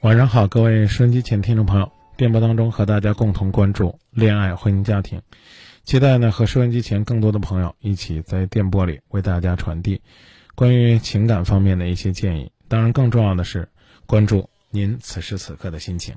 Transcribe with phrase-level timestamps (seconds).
[0.00, 5.20] 晚上好，各位收音机前听众朋友，电波当中和大家共同关注恋爱、婚姻、家庭，
[5.84, 10.00] 期待呢和收音机前更多的朋友一起在电波里为大家传递
[10.54, 12.50] 关于情感方面的一些建议。
[12.66, 13.68] 当然，更重要的是
[14.06, 16.14] 关注您此时此刻的心情。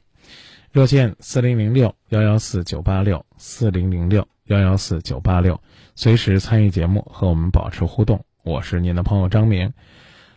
[0.72, 5.60] 热线四零零六幺幺四九八六四零零六幺幺四九八六，
[5.94, 8.24] 随时参与节目和我们保持互动。
[8.44, 9.74] 我是您的朋友张明。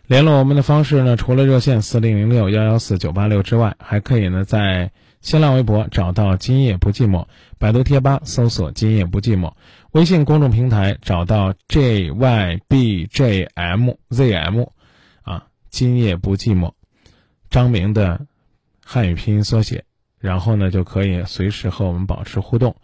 [0.07, 7.25] 联络我们的方式呢，除了热线四零零六幺幺四九八六之外，还可以呢在新浪微博找到“今夜不寂寞”，
[7.59, 9.51] 百度贴吧搜索“今夜不寂寞”，
[9.91, 14.67] 微信公众平台找到 “jybjmzm”，
[15.23, 16.71] 啊，“今夜不寂寞”，
[17.51, 18.27] 张明的
[18.85, 19.83] 汉语拼音缩写，
[20.21, 22.77] 然后呢就可以随时和我们保持互动，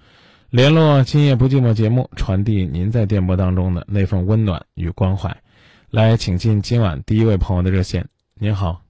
[0.49, 5.37] 联络“今夜不寂寞”节目，传递您在电波当中的那份温暖与关怀。
[5.93, 8.03] 来，请进今晚第一位朋友的热线。
[8.33, 8.81] 您好，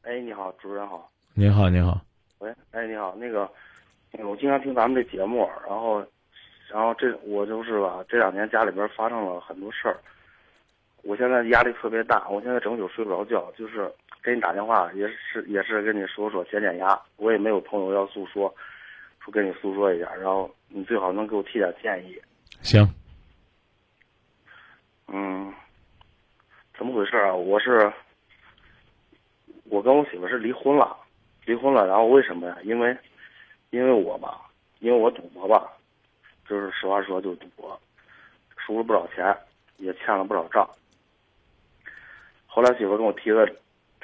[0.00, 1.12] 哎，你好，主持人好。
[1.34, 2.00] 您好，您好。
[2.38, 3.46] 喂，哎，你好，那个，
[4.10, 5.98] 那个，我经常听咱们这节目，然后，
[6.70, 10.00] 然后这我就是吧，这两年家里边发生了很多事儿，
[11.02, 18.48] 我现在压力特别大，我现在整宿睡不着觉，就是给你打电话也是也是跟你说说减减压，我也没有朋友要诉说，
[19.22, 22.18] 说跟你诉说一下，然后你最好能给我提点建议。
[22.62, 22.88] 行。
[25.08, 25.52] 嗯。
[26.76, 27.32] 怎么回事啊？
[27.32, 27.92] 我是，
[29.70, 30.96] 我跟我媳妇是离婚了，
[31.44, 31.86] 离婚了。
[31.86, 32.58] 然后为什么呀？
[32.64, 32.96] 因为，
[33.70, 34.50] 因为我吧，
[34.80, 35.70] 因为我赌博吧，
[36.48, 37.80] 就是实话说就赌博，
[38.56, 39.36] 输了不少钱，
[39.76, 40.68] 也欠了不少账。
[42.46, 43.48] 后来媳妇跟我提了，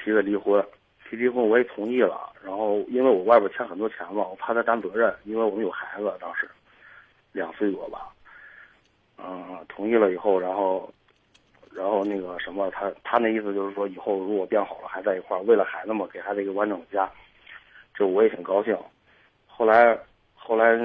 [0.01, 0.65] 提了离婚，
[1.09, 2.31] 提离婚我也同意了。
[2.41, 6.49] 然后因为我外边欠很多钱嘛，我怕她担责任，因为我们有孩子，当时
[7.33, 8.07] 两岁多吧。
[9.17, 10.89] 嗯，同意了以后，然后。
[11.73, 17.09] 然后那个什么，他他那意思就是说，以后如果变好了，还在一块儿，为了孩子嘛，给孩子一个完整的家，
[17.93, 18.77] 这我也挺高兴。
[19.47, 19.97] 后来
[20.35, 20.77] 后来，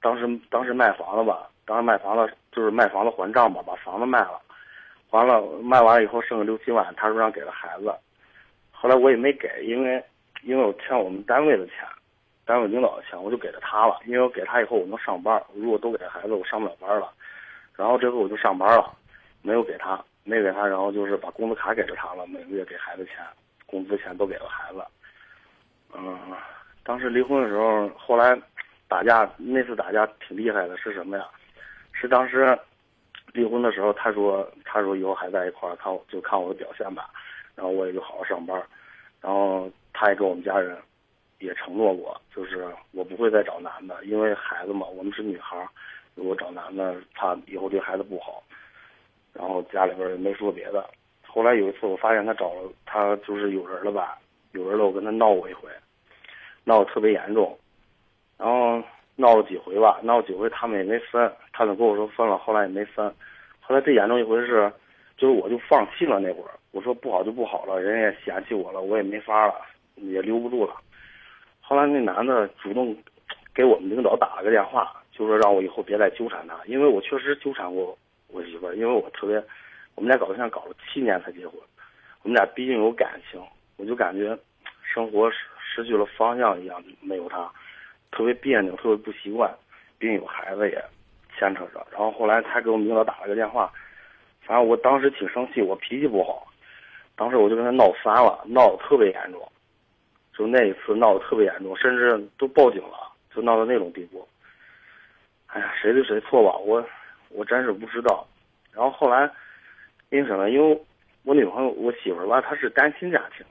[0.00, 4.40] 当时当时卖房子吧，当时卖房子就是卖房子还账吧，把房子卖了，
[5.10, 7.94] 完了卖完了以后剩个六七万，他说让给了孩子，
[8.70, 10.02] 后来我也没给，因为
[10.42, 11.76] 因为我欠我们单位的钱，
[12.44, 17.10] 单位领导的钱，我就给了他了，因为我给他以后我能上班，如果都给孩子，我上不了班了。
[17.74, 18.92] 然后这回我就上班了，
[19.42, 20.04] 没有给他。
[20.28, 23.14] 没给他，然后就是把工资卡给了他了，每个月给孩子钱，
[23.64, 24.84] 工资钱都给了孩子。
[25.96, 26.18] 嗯，
[26.84, 28.38] 当时离婚的时候，后来
[28.88, 31.24] 打架那次打架挺厉害的，是什么呀？
[31.92, 32.56] 是当时
[33.32, 37.08] 离婚的时候，他说他说以后还在一块儿，看我就看我的表现吧，
[37.54, 38.62] 然后我也就好好上班。
[39.22, 40.76] 然后他也跟我们家人
[41.38, 45.66] 也承诺过，就是我不会再找男的，因为孩子嘛，我们是女孩，
[46.14, 48.42] 如果找男的，怕以后对孩子不好。
[49.38, 50.84] 然后家里边也没说别的。
[51.24, 54.18] 后来有一次，我发现他找了他就是有人了吧，
[54.52, 55.70] 有人了，我跟他闹过一回，
[56.64, 57.56] 闹得特别严重。
[58.36, 58.82] 然后
[59.14, 63.06] 闹了几回吧，闹了几回他们也没分，他们跟我说分了，后来也没分。
[63.60, 64.72] 后来最严重一回是，
[65.16, 69.54] 就是我就放弃了那会儿，我说不好就不好了，人家也嫌弃我了，我也没法了，
[69.96, 70.74] 也留不住了。
[71.60, 72.96] 后来那男的主动
[73.54, 77.96] 给我们领导打了个电话，就说让我以后别再纠缠他，因为我确实纠缠过。
[78.28, 79.42] 我媳妇，因为我特别，
[79.94, 81.58] 我们俩搞对象搞了七年才结婚，
[82.22, 83.42] 我们俩毕竟有感情，
[83.76, 84.38] 我就感觉
[84.82, 87.50] 生活失失去了方向一样，没有她，
[88.10, 89.50] 特别别扭，特别不习惯，
[89.98, 90.82] 毕竟有孩子也
[91.36, 91.86] 牵扯着。
[91.90, 93.72] 然后后来她给我们领导打了个电话，
[94.42, 96.46] 反正我当时挺生气，我脾气不好，
[97.16, 99.50] 当时我就跟她闹翻了，闹得特别严重，
[100.34, 104.28] 就那一次闹得特别严重，甚至都报警了，就闹到那种地步。
[105.46, 106.86] 哎呀，谁对谁错吧，我。
[107.30, 108.26] 我真是不知道，
[108.72, 109.30] 然后后来，
[110.10, 110.50] 因为什么？
[110.50, 110.82] 因为
[111.24, 113.44] 我女朋友，我媳妇儿吧，她是单亲家庭，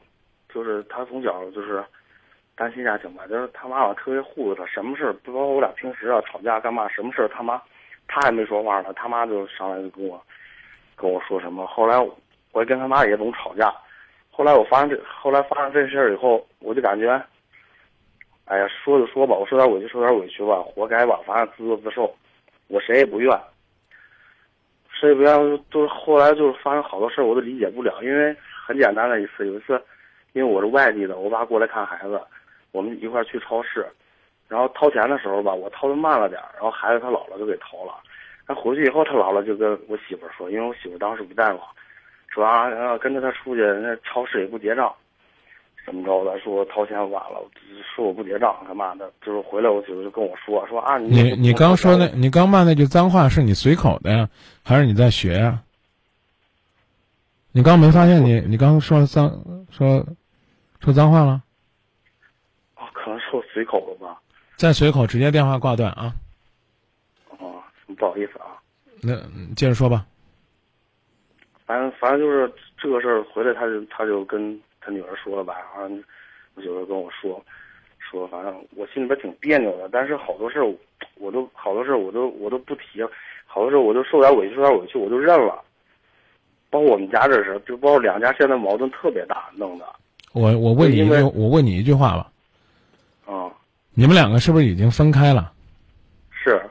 [0.53, 1.83] 就是她从小就是
[2.55, 7.61] 单亲家庭吧，就是她妈妈特别护着她，什么事儿不包括我俩平时啊吵架干嘛，什么事儿她妈，
[8.07, 10.21] 她还没说话呢，她妈就上来就跟我
[10.95, 11.67] 跟我说什么。
[11.67, 11.99] 后来
[12.51, 13.71] 我跟她妈也总吵架，
[14.31, 17.11] 后来我发生这后来发生这事儿以后，我就感觉，
[18.45, 22.11] 哎呀，说就说吧，我受点委屈受点委屈吧，活该吧，反正自作自受，
[22.67, 23.39] 我谁也不怨。
[24.99, 25.37] 所以不要，
[25.69, 28.01] 就是后来就是发生好多事儿，我都理解不了。
[28.01, 28.35] 因为
[28.65, 29.79] 很简单的一次，有一次，
[30.33, 32.19] 因为我是外地的，我爸过来看孩子，
[32.71, 33.85] 我们一块儿去超市，
[34.47, 37.93] 然后掏钱的时候吧，我掏的慢了点儿，然后孩子他姥姥就给掏了。
[38.47, 41.59] 他回去以后，他姥姥就跟我媳妇儿说，因为我媳妇当时不在嘛，
[42.29, 44.91] 说啊，跟着他出去，那超市也不结账。
[45.87, 46.37] 怎么着的？
[46.41, 47.39] 说我掏钱晚了，
[47.95, 49.09] 说我不结账，干嘛的？
[49.25, 54.29] 就是回来，我媳妇就跟我说说啊，你你刚说那，你刚骂那句脏话是你随口的呀，
[54.65, 55.63] 还是你在学呀？
[57.53, 59.31] 你刚没发现你你刚说脏
[59.71, 60.05] 说
[60.81, 61.41] 说脏话了？
[62.75, 64.19] 啊，可能是我随口的吧？
[64.57, 66.13] 再随口直接电话挂断啊！
[67.39, 67.63] 哦，
[67.97, 68.59] 不好意思啊。
[69.01, 69.15] 那
[69.55, 70.05] 接着说吧。
[71.65, 75.95] 反正反正就是这个事儿回来，他就他就跟他女儿说了吧，然后
[76.55, 77.43] 我媳妇跟我说，
[77.99, 80.73] 说反正我心里边挺别扭的，但是好多事儿
[81.15, 83.03] 我都好多事儿我都我都不提，
[83.45, 85.61] 好多事儿我就受点委屈受点委屈我就认了。
[86.69, 89.85] 包括我们家这事，就包括两家现在矛盾特别大，弄的。
[90.31, 92.31] 我我问你一句，我问你一句话吧。
[93.25, 93.51] 啊。
[93.93, 95.51] 你们两个是不是已经分开了？
[96.31, 96.61] 是。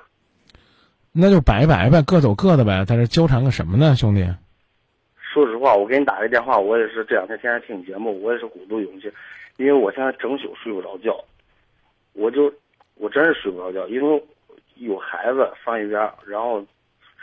[1.12, 4.26] 那就拜拜呗，各走各的呗，在这纠缠个什么呢，兄弟？
[5.36, 9.12] 说实话，我给你打个电话，我也是这两天天天听你节目，我也是鼓足勇气，
[9.58, 11.22] 因为我现在整宿睡不着觉，
[12.14, 12.50] 我就
[12.94, 14.24] 我真是睡不着觉，因为
[14.76, 16.64] 有孩子放一边，然后。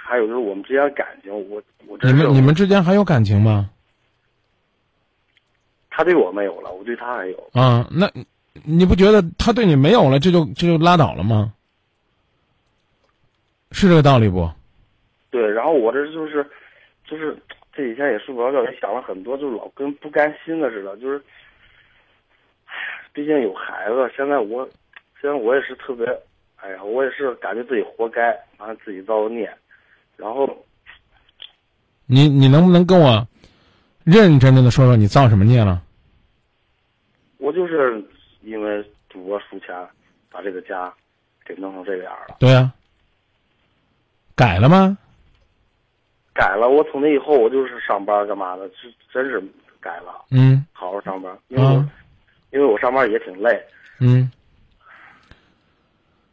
[0.05, 3.69] 还有就是我们之间感情，我我你们你们之间还有感情吗？
[5.89, 7.49] 他对我没有了，我对他还有。
[7.53, 8.11] 啊，那
[8.65, 11.53] 你不觉得他对你没有了，这就这就拉倒了吗？
[13.71, 14.51] 是这个道理不？
[15.31, 16.45] 对，然后我这就是，
[17.05, 17.33] 就是
[17.75, 21.19] 这几天也睡不着觉，也想了很多，就老跟不甘心的似的，就是，
[23.11, 24.63] 毕竟有孩子，现在我，
[25.19, 26.05] 现在我也是特别，
[26.57, 29.51] 哎呀，我也是感觉自己活该，完了自己造的孽。
[30.15, 30.47] 然后，
[32.05, 33.27] 你你能不能跟我
[34.03, 35.81] 认认真真的说说你造什么孽了？
[37.39, 38.03] 我就是
[38.41, 39.75] 因为赌博输钱，
[40.29, 40.93] 把这个家
[41.43, 42.35] 给弄成这个样了。
[42.39, 42.71] 对呀，
[44.35, 44.95] 改了吗？
[46.33, 46.69] 改了。
[46.69, 49.41] 我从那以后，我就是上班干嘛的，是真是
[49.79, 50.25] 改了。
[50.31, 51.63] 嗯，好好上班，因为
[52.51, 53.63] 因为我上班也挺累。
[53.99, 54.31] 嗯，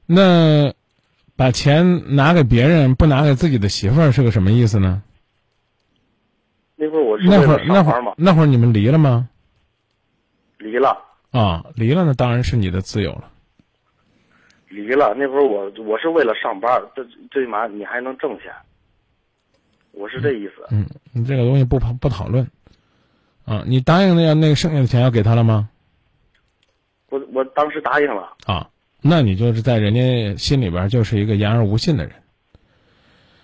[0.07, 0.73] 那。
[1.37, 5.03] 把钱拿给别人，不拿给自己的媳妇儿，是个什么意思呢？
[6.77, 9.27] 那会儿我那会儿那会儿那会儿你们离了吗？
[10.59, 13.31] 离了啊，离了那当然是你的自由了。
[14.69, 18.53] 离了那会儿我我是为了上班，最最起码你还能挣钱。
[19.93, 20.53] 我是这意思。
[20.71, 22.47] 嗯，你这个东西不不讨论。
[23.45, 25.69] 啊，你答应那要那个剩下的钱要给他了吗？
[27.09, 28.35] 我我当时答应了。
[28.47, 28.71] 啊。
[29.03, 32.13] 那你就是在人家心里边就是一个言而无信的人。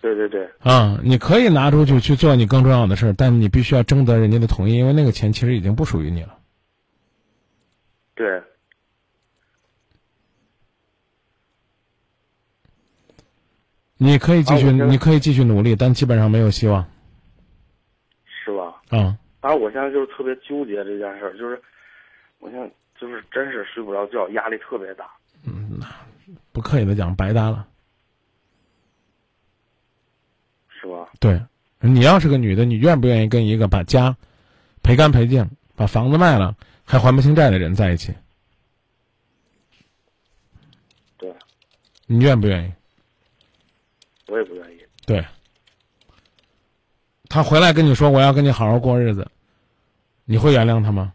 [0.03, 0.47] 对对对。
[0.61, 6.39] 啊，你可以拿出去去做你更重要的事儿，但你必须要征得人家的同意，因为那个钱其实已经不属于你了。
[8.15, 8.43] 对。
[13.99, 16.87] 你可以继续，你可以继续努力，但基本上没有希望。
[18.27, 18.81] 是吧？
[18.91, 19.19] 啊。
[19.41, 21.63] 反正我现在就是特别纠结这件事儿，就是
[22.41, 22.69] 我现在
[23.01, 25.09] 就是真是睡不着觉，压力特别大。
[25.45, 25.81] 嗯，
[26.53, 27.67] 不客气的讲，白搭了，
[30.69, 31.09] 是吧？
[31.21, 31.41] 对，
[31.79, 34.17] 你要是个女的，你愿不愿意跟一个把家
[34.83, 38.15] 赔干赔净、把房子卖了还还不清债的人在一起？
[41.19, 41.33] 对，
[42.07, 42.73] 你愿不愿意？
[44.28, 44.81] 我也不愿意。
[45.06, 45.25] 对，
[47.28, 49.28] 他回来跟你说我要跟你好好过日子，
[50.25, 51.12] 你会原谅他吗？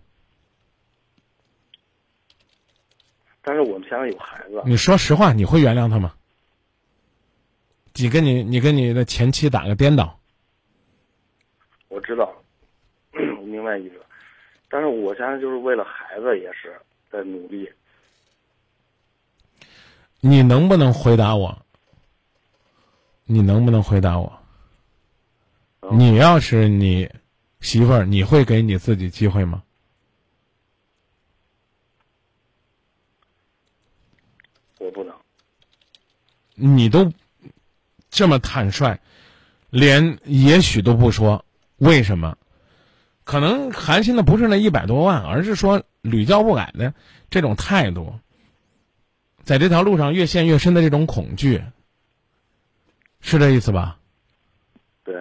[3.43, 4.61] 但是我们现在有孩子。
[4.65, 6.13] 你说实话，你会原谅他吗？
[7.95, 10.17] 你跟你你跟你的前妻打个颠倒。
[11.89, 12.33] 我知道，
[13.13, 13.95] 我明白意思。
[14.69, 16.73] 但是我现在就是为了孩子，也是
[17.11, 17.69] 在努力。
[20.21, 21.65] 你能不能回答我？
[23.31, 24.29] 你能不能回答我？
[25.93, 27.09] 你要是你
[27.61, 29.63] 媳妇儿，你会给你自己机会吗？
[34.79, 35.15] 我不能
[36.55, 37.09] 你都
[38.09, 38.99] 这么坦率，
[39.69, 41.45] 连也许都不说，
[41.77, 42.37] 为什么？
[43.23, 46.93] 可能寒心的不是那一百多万，而是说屡教不改的
[47.29, 48.13] 这种态度，
[49.45, 51.63] 在这条路上越陷越深的这种恐惧，
[53.21, 53.97] 是这意思吧？
[55.03, 55.15] 对。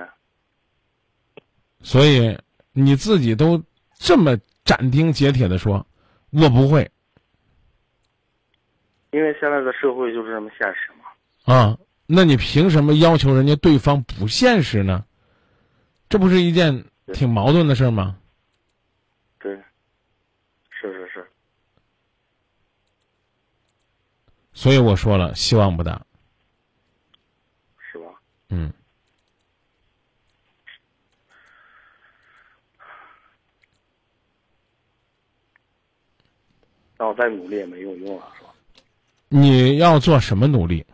[1.82, 2.38] 所以
[2.72, 3.62] 你自己都
[3.94, 5.86] 这么斩钉截铁的说，
[6.30, 6.90] 我不会。
[9.12, 11.54] 因为现在的社会就是这么现实嘛。
[11.54, 15.04] 啊，那你凭什么要求人家对方不现实呢？
[16.08, 18.18] 这不是一件挺矛盾的事吗？
[19.38, 19.54] 对，
[20.70, 21.26] 是是是。
[24.52, 26.04] 所以我说了，希望不大。
[28.50, 28.72] 嗯。
[36.98, 38.50] 那我再努力也没有用了，是吧？
[39.28, 40.84] 你要做什么努力？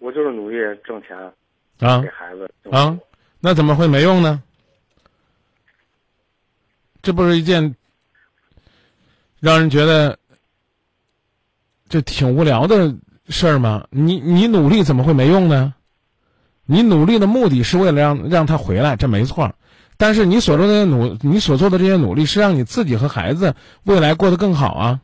[0.00, 1.16] 我就是努力挣钱，
[1.78, 2.98] 啊，给孩子啊，
[3.38, 4.42] 那怎么会没用呢？
[7.02, 7.76] 这不是一件
[9.38, 10.18] 让人觉得
[11.88, 12.92] 就挺无聊的
[13.30, 13.86] 事儿吗？
[13.90, 15.74] 你你努力怎么会没用呢？
[16.66, 19.54] 你努力的目的是为了让让他回来，这没错。
[19.96, 25.00] 但是你所做的努，你所做的这些努力是让你自己和孩子未来过得更好啊。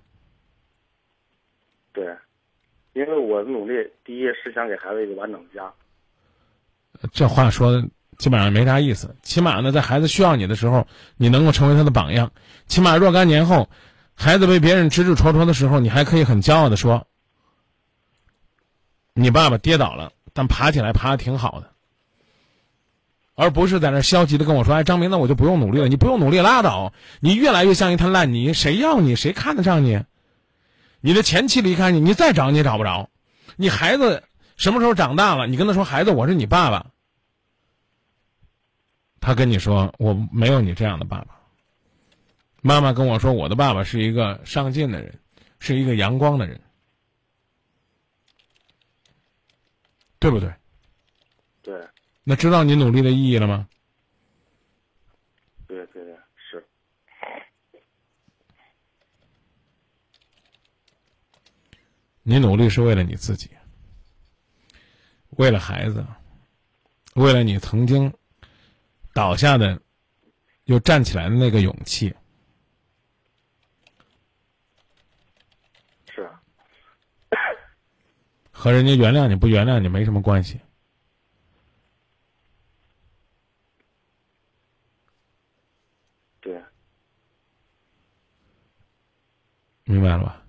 [1.93, 2.05] 对，
[2.93, 5.73] 因为我的努力，第一是想给孩子一个完整的家。
[7.13, 9.17] 这话说的基本上没啥意思。
[9.23, 12.33] 起码呢，在孩子需要你的时候，你能够成为他的榜样。
[12.67, 13.69] 起码若干年后，
[14.15, 17.07] 孩子被别人指指戳戳的时候，你还可以很骄傲的说
[19.17, 21.73] ：“你爸爸跌倒了，但爬起来爬的挺好的。”
[23.35, 25.89] 而不是在那消极的跟我说：“哎，张明，那我就不用努力了。
[25.89, 26.93] 你不用努力，拉倒。
[27.21, 29.17] 你越来越像一滩烂泥，谁要你？
[29.17, 30.03] 谁看得上你？
[31.01, 33.11] 你的前妻离开你，你再找你也找不着。
[33.57, 34.23] 你孩子。”
[34.57, 35.47] 什么时候长大了？
[35.47, 36.87] 你跟他说：“孩子，我是你爸爸。”
[39.21, 41.37] 他跟你说：“我没有你这样的爸爸。”
[42.63, 45.19] 妈妈跟我说：“我的爸爸是一个上进的人，
[45.59, 46.59] 是一个阳光的人，
[50.19, 50.53] 对不对？”
[51.63, 51.89] 对。
[52.25, 53.69] 那知道你努力的意义了吗？
[55.67, 56.67] 对对对，是。
[62.23, 63.51] 你努力是为了你自己。
[65.31, 66.05] 为了孩子，
[67.15, 68.13] 为了你曾经
[69.13, 69.81] 倒下的
[70.65, 72.15] 又站起来的那个勇气，
[76.09, 76.43] 是啊，
[78.67, 80.59] 和人家原谅你不原谅你没什么关系。
[86.41, 86.61] 对，
[89.85, 90.43] 明白了吧？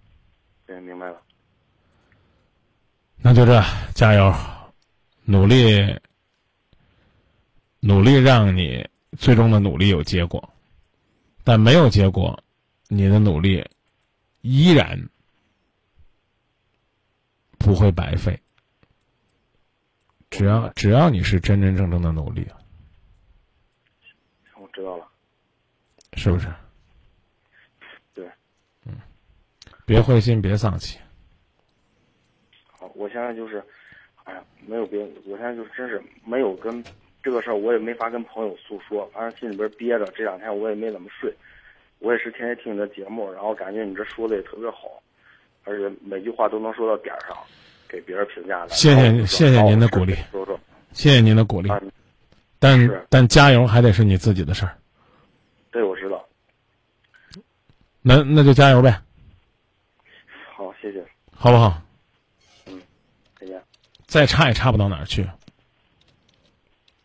[0.66, 1.22] 对，明白了。
[3.18, 4.34] 那就这，加油！
[5.26, 5.96] 努力，
[7.82, 8.84] 努力让你
[9.20, 10.52] 最终的努力有结果，
[11.44, 12.44] 但没有结果，
[12.88, 13.64] 你的努力
[14.42, 15.08] 依然
[17.68, 18.40] 不会白费。
[20.30, 22.48] 只要只要你是真真正正的努力，
[24.56, 25.06] 我知道了，
[26.14, 26.48] 是不是？
[28.14, 28.26] 对，
[28.86, 28.94] 嗯，
[29.86, 30.98] 别灰心，别丧气。
[32.72, 33.62] 好，我现在就是。
[34.24, 36.82] 哎呀，没有别，我现在就真是没有跟
[37.24, 40.06] 这个事儿，我也没法跟朋友诉说，反正心里边憋着。
[40.08, 41.34] 这两天我也没怎么睡，
[42.00, 45.02] 我也是天天听你的节目，然后感觉你这说的也特别好，
[45.68, 47.38] 而且每句话都能说到点儿上，
[47.88, 48.70] 给别人评价的。
[48.70, 50.60] 谢谢谢谢您的鼓励，说说，
[50.94, 51.70] 谢谢您的鼓励。
[52.60, 54.78] 但但加油还得是你自己的事儿。
[55.72, 56.26] 对，我知道。
[58.02, 59.02] 那那就加油呗。
[60.56, 61.06] 好，谢谢。
[61.36, 61.82] 好不好？
[64.08, 65.28] 再差也差不到哪儿去，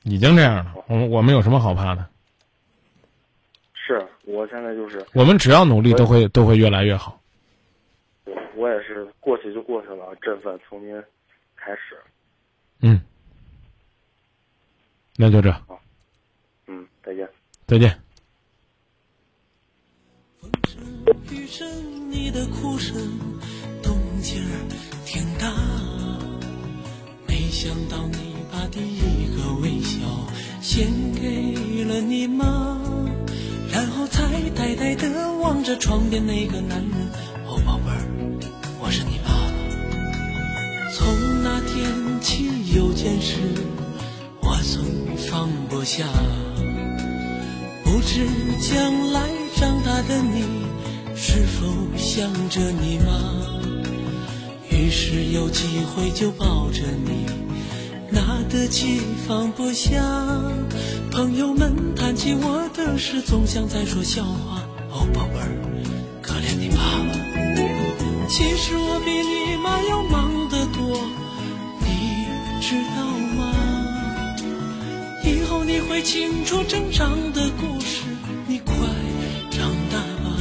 [0.04, 0.72] 已经这样了。
[0.86, 2.08] 我我们有什么好怕的？
[3.74, 7.20] 是我现在就是，我们只要努力，都会都会越来越好。
[9.22, 10.92] 过去就过去了，振奋，重新
[11.56, 11.96] 开始。
[12.80, 13.00] 嗯，
[15.16, 15.50] 那就这。
[15.52, 15.80] 好，
[16.66, 17.26] 嗯，再见。
[17.66, 17.98] 再见。
[21.30, 21.66] 雨声，
[22.10, 22.94] 你的哭声，
[23.82, 24.42] 动静
[25.06, 25.46] 挺大。
[27.52, 30.04] 想到你把第一个微笑
[30.60, 32.71] 献给了你妈，
[43.22, 43.38] 事
[44.40, 44.82] 我总
[45.16, 46.04] 放不下，
[47.84, 48.26] 不知
[48.60, 50.42] 将来长大的你
[51.14, 53.12] 是否想着你妈？
[54.68, 57.26] 于是有机会就抱着你，
[58.10, 60.02] 拿得起放不下。
[61.12, 64.62] 朋友们谈起我的事，总像在说笑话。
[64.90, 65.46] 哦，宝贝儿，
[66.20, 66.76] 可怜你爸
[67.06, 67.12] 爸。
[68.28, 70.02] 其实我比你妈要
[75.92, 78.00] 会清楚成长的故事，
[78.46, 78.74] 你快
[79.50, 80.34] 长大吧。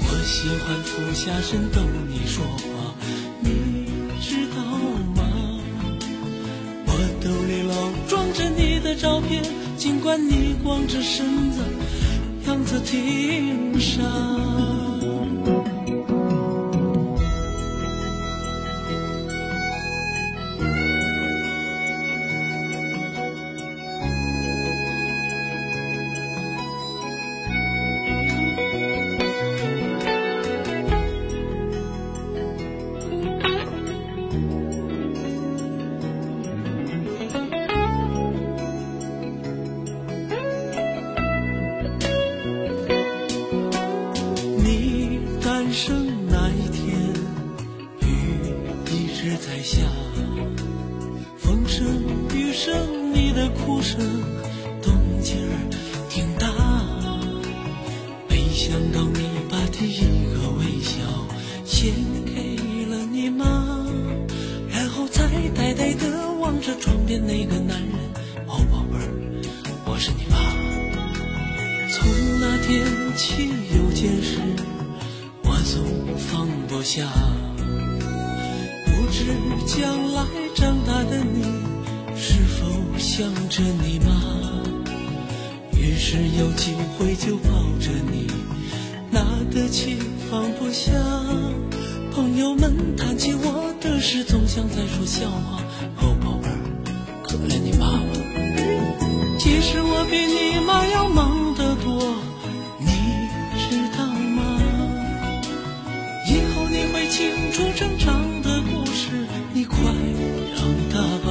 [0.00, 2.94] 我喜欢俯下身逗你说话，
[3.40, 3.50] 你
[4.22, 4.64] 知道
[5.14, 5.22] 吗？
[6.86, 9.42] 我兜里老装着你的照片，
[9.76, 11.60] 尽管你光着身子，
[12.46, 14.00] 样子挺傻。
[100.10, 102.14] 比你妈要忙得多，
[102.78, 102.86] 你
[103.58, 104.42] 知道吗？
[106.28, 109.78] 以后你会清楚成长的故事，你快
[110.56, 111.28] 长大吧。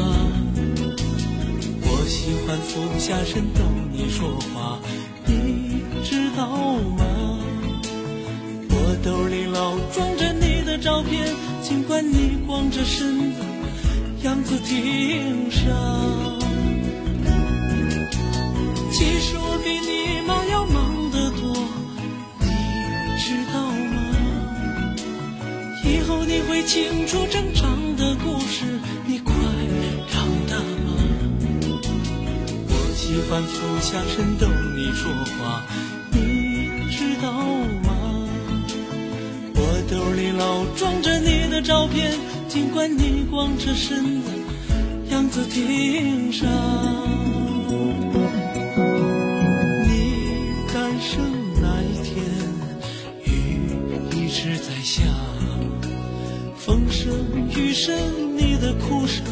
[1.81, 3.61] 我喜欢俯下身逗
[3.91, 4.79] 你说话，
[5.25, 6.47] 你知道
[6.97, 7.05] 吗？
[8.69, 13.39] 我兜里老装着你的照片，尽管你光着身子，
[14.23, 16.42] 样子挺傻。
[19.33, 21.57] 其实我比你妈要忙得多，
[22.39, 22.45] 你
[23.17, 23.97] 知道吗？
[25.83, 29.33] 以后你会清楚成长的故事，你快
[30.11, 30.93] 长大吧。
[32.67, 35.63] 我喜欢俯下身逗你说话，
[36.11, 37.31] 你知道
[37.87, 37.89] 吗？
[39.55, 39.57] 我
[39.89, 42.13] 兜里老装着你的照片，
[42.47, 44.29] 尽管你光着身子，
[45.09, 46.45] 样子挺傻。
[57.13, 57.95] 声雨声
[58.35, 59.23] 你的哭声，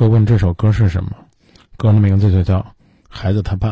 [0.00, 1.10] 会问这首歌是什么？
[1.76, 2.60] 歌的名字就叫
[3.06, 3.68] 《孩子他爸》。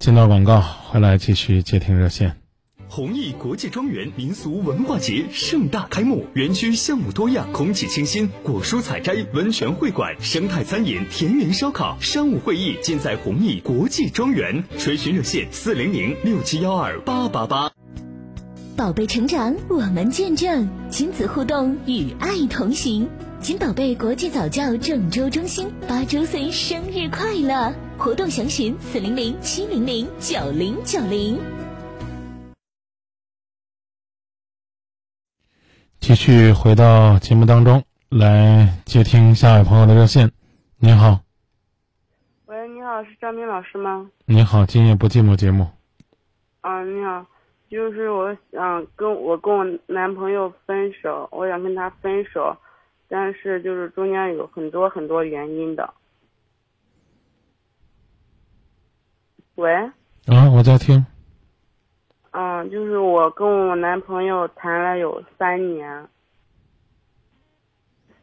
[0.00, 2.40] 进到广告，回来继续接听热线。
[2.88, 14.64] 弘毅国际庄园民俗文化节盛大开幕，园区项目多样，空气清新，果蔬采摘、温泉会馆、生态餐饮、田园烧烤、商务会议，尽在弘毅国际庄园。
[14.76, 17.70] 垂询热线：四零零六七幺二八八八。
[18.76, 23.08] 宝贝成长，我们见证；亲子互动，与爱同行。
[23.38, 27.72] 金宝贝国际早教郑州中心八周岁生日快乐！
[27.96, 31.38] 活动详询四零零七零零九零九零。
[36.00, 40.32] 继续回到节目当中来接听下一位朋友的热线。
[40.78, 41.20] 你好，
[42.46, 44.10] 喂，你好，是张斌老师吗？
[44.24, 45.68] 你好，今夜不寂寞节目。
[46.62, 47.24] 啊，你好，
[47.68, 52.56] 就是我想跟我跟我男朋友分手，我想跟他分手，
[53.08, 55.92] 但是就是中间有很多很多原因的。
[59.56, 59.72] 喂，
[60.26, 61.04] 啊，我在听。
[62.32, 66.08] 嗯，就是我跟我男朋友谈了有三年，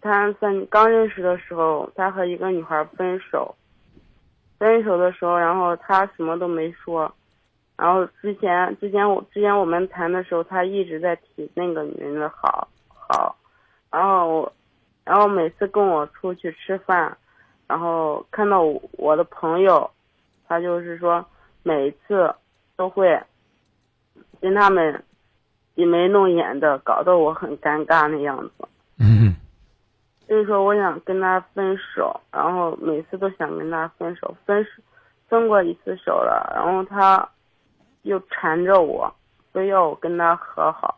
[0.01, 3.55] 谈三刚认识的时候，他和一个女孩分手，
[4.59, 7.13] 分手的时候，然后他什么都没说，
[7.81, 13.35] 然后之前之前我之前我们谈的时候，他一直在提那个女人的好好，
[13.89, 14.53] 然后我，
[15.03, 17.17] 然后每次跟我出去吃饭，
[17.65, 19.89] 然后看到我的朋友，
[20.47, 21.25] 他就是说
[21.63, 22.31] 每次
[22.75, 23.19] 都会。
[24.39, 25.03] 跟他们
[25.75, 28.67] 挤眉弄眼的，搞得我很尴尬那样子。
[28.97, 29.35] 嗯，
[30.27, 34.69] 所以说我想跟他分手，然后每次都想跟他分手，分手
[35.29, 37.29] 分过一次手了，然后他
[38.03, 39.13] 又缠着我，
[39.51, 40.97] 非要我跟他和好，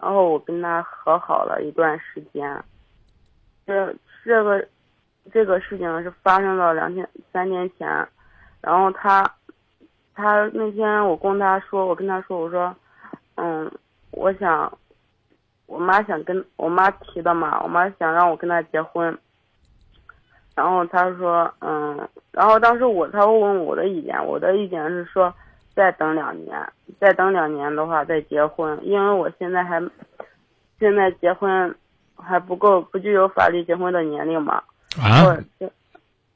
[0.00, 2.62] 然后我跟他和好了一段时间。
[3.66, 4.66] 这这个
[5.32, 7.88] 这个事情是发生到两天三年前，
[8.60, 9.24] 然后他。
[10.12, 12.74] 他那天我跟他说，我跟他说，我说，
[13.36, 13.70] 嗯，
[14.10, 14.70] 我想，
[15.64, 19.16] 我妈想跟我妈提的嘛，我妈想让我跟他结婚，
[20.54, 25.32] 然后他说，嗯，然后当时我他问我的意见，我的意见是说
[25.74, 29.80] 再等两年，再等两年的话再结婚，因为我现在还
[30.78, 31.74] 现在结婚
[32.16, 34.62] 还不够，不具有法律结婚的年龄嘛。
[35.00, 35.36] 啊，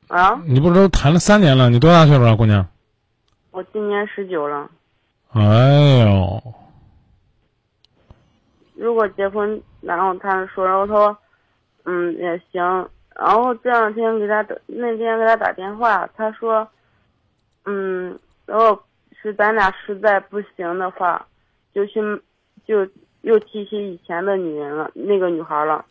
[0.09, 1.69] 啊，你不是都谈了三年了？
[1.69, 2.67] 你多大岁数了，姑娘？
[3.51, 4.71] 我今年十九了。
[5.33, 6.43] 哎呦，
[8.75, 11.17] 如果结婚，然后他说，然后他说，
[11.85, 12.89] 嗯，也行。
[13.17, 16.67] 然后这两天给他打，那天给他打电话，他说，
[17.65, 18.81] 嗯，然后
[19.25, 21.27] 是咱俩实在不行的话，
[21.73, 21.99] 就去
[22.67, 22.87] 就
[23.23, 25.83] 又提起以前的女人了，那个女孩了。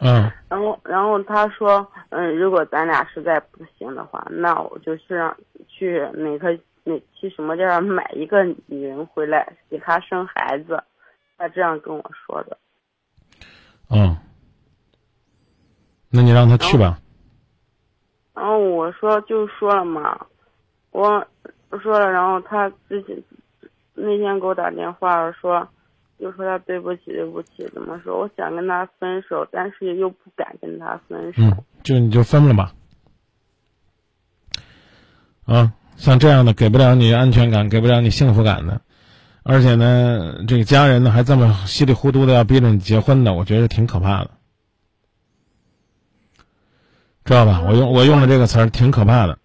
[0.00, 5.36] 嗯然后，然后他说，嗯，如果咱俩实在不行的话，那我就去让
[5.66, 10.80] 去哪个哪去什么地儿买一个女人回来给他生孩子，
[11.36, 12.56] 他这样跟我说的。
[13.90, 14.16] 嗯，
[16.10, 17.00] 那你让他去吧。
[18.34, 20.26] 然后我说就说了嘛，
[20.92, 21.26] 我我
[21.76, 23.22] 说了，然后他之前
[23.94, 25.68] 那天给我打电话说，
[26.18, 28.18] 就说他对不起对不起，怎么说？
[28.18, 31.42] 我想跟他分手，但是又不敢跟他分手。
[31.42, 32.72] 嗯，就你就分了吧。
[35.44, 38.80] 啊，像这样的给不了你安全感，给不了你幸福感的，
[39.42, 44.30] 而且呢，这个家人呢还这么稀里糊涂的要逼着你结婚的，我觉得挺可怕的，
[47.24, 47.62] 知道吧？
[47.66, 49.38] 我用我用的这个词儿挺可怕的。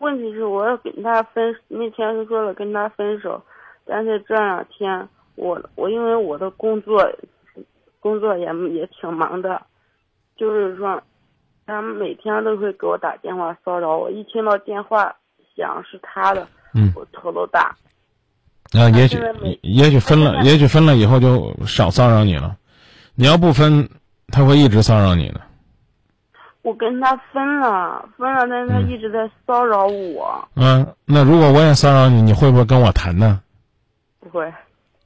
[0.00, 3.42] 问题是我要跟他分，那天是说了跟他分手，
[3.86, 7.06] 但是这两天我我因为我的工作
[8.00, 9.62] 工作也也挺忙的，
[10.36, 11.00] 就是说
[11.66, 15.14] 他每天都会给我打电话骚扰我，一听到电话
[15.54, 17.76] 响是他的，嗯我头都大。
[18.72, 19.18] 啊，也许
[19.62, 22.56] 也许分了，也许分了以后就少骚扰你了。
[23.14, 23.86] 你要不分，
[24.28, 25.40] 他会一直骚扰你的。
[26.62, 33.40] 我跟他分了，分了，但是他嗯一直在骚扰我，嗯，那如果我也骚扰你，你会不会跟我谈呢？
[34.20, 34.52] 不会，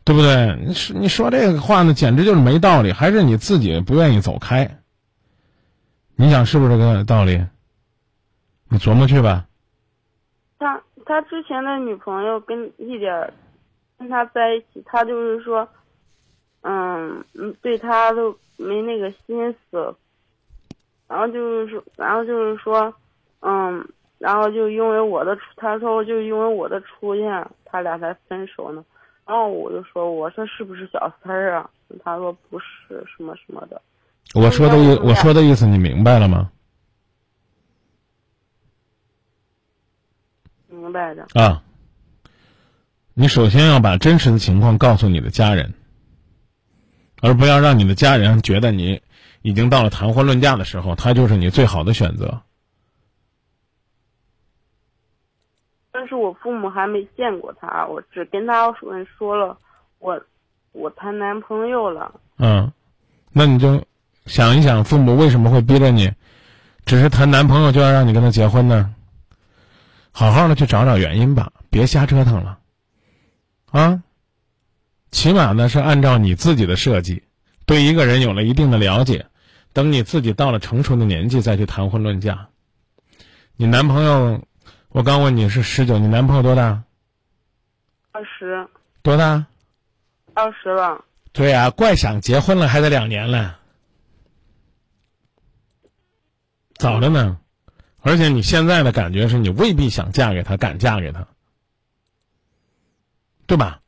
[0.04, 0.56] 对不对？
[0.66, 4.78] 你说你说这个话呢，简直就是没道理，还是你自己不愿意走开？
[6.16, 7.44] 你想是不是这个道理？
[8.68, 9.46] 你琢磨去吧。
[10.58, 13.32] 他他之前的女朋友跟一点儿
[13.98, 15.68] 跟他在一起，他就是说，
[16.62, 19.94] 嗯嗯，对他都没那个心思，
[21.08, 22.94] 然后就是说，然后就是说，
[23.40, 23.86] 嗯，
[24.18, 28.84] 然后就因为我的出，他说就因为我的出现，他俩才分手呢。
[29.26, 31.70] 然后我就说，我说是不是小三儿啊？
[32.04, 33.80] 他说不是，什么什么的。
[34.34, 36.50] 我说的意我说的意思你明白了吗？
[40.68, 41.62] 明白的，啊，
[43.14, 45.72] 你首先要把真实的情况告诉你的家人，
[47.22, 49.00] 而不要让你的家人觉得你
[49.44, 52.40] 已经到了谈婚论嫁的时候，他就是你最好的选择。
[55.92, 59.59] 但是我父母还没见过他，我只跟他说说了，
[59.98, 60.18] 我
[60.72, 62.18] 我谈男朋友了。
[62.38, 62.72] 嗯，
[63.33, 63.85] 那你就
[64.24, 66.11] 想一想，父母为什么会逼着你，
[66.87, 68.94] 只是谈男朋友就要让你跟他结婚呢？
[70.11, 72.61] 好好的去找找原因吧，别瞎折腾了。
[73.70, 74.02] 啊，
[75.11, 77.24] 起码呢是按照你自己的设计，
[77.66, 79.26] 对一个人有了一定的了解，
[79.74, 82.48] 等你自己到了成熟的年纪再去谈婚论嫁。
[83.56, 84.40] 你男朋友，
[84.88, 86.82] 我刚问你是十九，你男朋友多大？
[88.12, 88.66] 二十，
[89.02, 89.44] 多大？
[90.32, 93.58] 二十了，对啊、怪想结婚了还得两年了，
[96.76, 97.38] 早着呢。
[98.00, 101.26] 而且你现在的感觉是你未必想嫁给他，敢嫁给他，
[103.46, 103.80] 对吧？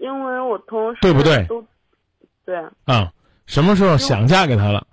[0.00, 1.64] 因为我同事对不对都
[2.44, 3.12] 对，啊，
[3.46, 4.86] 什么时候想嫁给他了，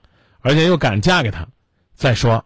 [0.46, 1.48] 而且又敢嫁给他，
[1.96, 2.46] 再说，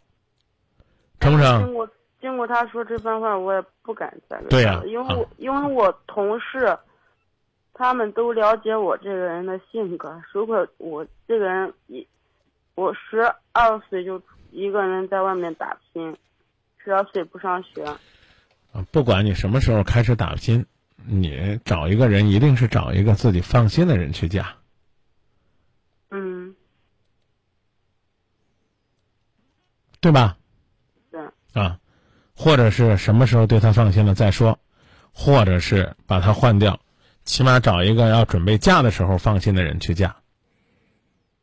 [1.19, 1.65] 成不成？
[1.65, 1.89] 经过
[2.21, 6.77] 经过他说这番话，我也不敢再对呀了因为啊我、因为我同事，
[7.73, 10.21] 他们都了解我这个人的性格。
[10.31, 12.07] 如果我这个人一，
[12.75, 13.19] 我十
[13.51, 16.15] 二岁就一个人在外面打拼，
[16.77, 17.99] 十二岁不上学，啊，
[18.91, 20.65] 不管你什么时候开始打拼，
[21.05, 24.55] 你找一个人一定是找一个自己放心的人去嫁。
[26.11, 26.55] 嗯，
[30.01, 30.37] 对吧？
[31.11, 31.21] 对，
[31.53, 31.79] 啊，
[32.35, 34.57] 或者是什么时候对他放心了再说，
[35.13, 36.79] 或者是把他换掉，
[37.23, 40.15] 起码找一个要准备嫁的时候放心的人去嫁。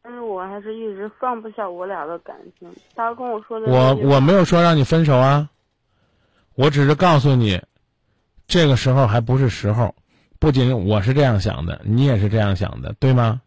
[0.03, 2.73] 但是我还是一直放不下我俩的感情。
[2.95, 5.51] 他跟我说的我我没有说让你分手啊，
[6.55, 7.61] 我只是告诉你，
[8.47, 9.95] 这个时候还不是时候。
[10.39, 13.41] 不仅我是这样想的，你也是这样想的，对吗？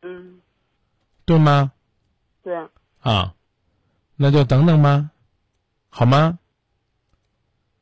[0.00, 0.40] 嗯，
[1.26, 1.70] 对吗？
[2.42, 2.56] 对，
[3.00, 3.34] 啊，
[4.16, 5.10] 那就等等吧，
[5.88, 6.38] 好吗？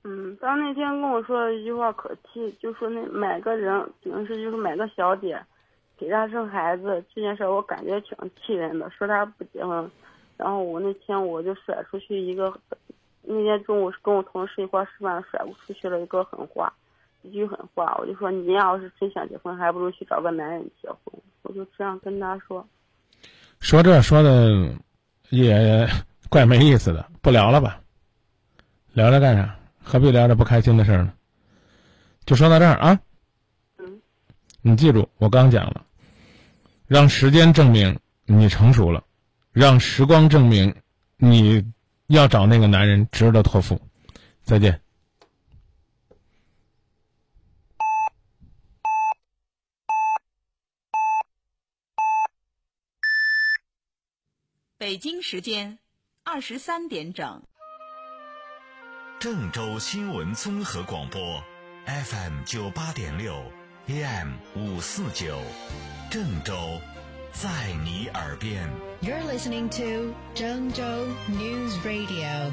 [0.04, 5.40] 嗯，他那天跟我说了一句话可气，就说那买个人平时就是买个小姐，
[5.96, 8.90] 给他生孩子这件事，我感觉挺气人的。
[8.90, 9.88] 说他不结婚，
[10.36, 12.52] 然后我那天我就甩出去一个，
[13.22, 16.72] 那天中午跟我同事一块吃饭，甩出去了一个狠话，
[17.22, 21.14] 一句狠话，我就说你要是真想结婚，还不如去找个男人结婚。
[21.42, 22.66] 我就这样跟他说。
[23.60, 24.68] 说这说的
[25.30, 25.86] 也
[26.32, 27.82] 怪没意思的，不聊了吧？
[28.94, 29.54] 聊聊干啥？
[29.84, 31.12] 何必聊着不开心的事儿呢？
[32.24, 32.98] 就说到这儿啊。
[33.76, 34.00] 嗯。
[34.62, 35.84] 你记住，我刚讲了，
[36.86, 39.04] 让时间证明你成熟了，
[39.52, 40.74] 让时光证明
[41.18, 41.70] 你
[42.06, 43.78] 要找那个男人值得托付。
[44.42, 44.80] 再见。
[54.78, 55.78] 北京时间
[56.24, 57.42] 二十三点整。
[59.18, 61.42] 郑州新闻综合广播
[61.86, 63.34] ，FM 九八点六
[63.88, 65.36] ，AM 五四九，
[66.12, 66.80] 郑州，
[67.32, 68.70] 在你耳边。
[69.00, 70.84] You're listening to 郑州
[71.28, 72.52] News Radio.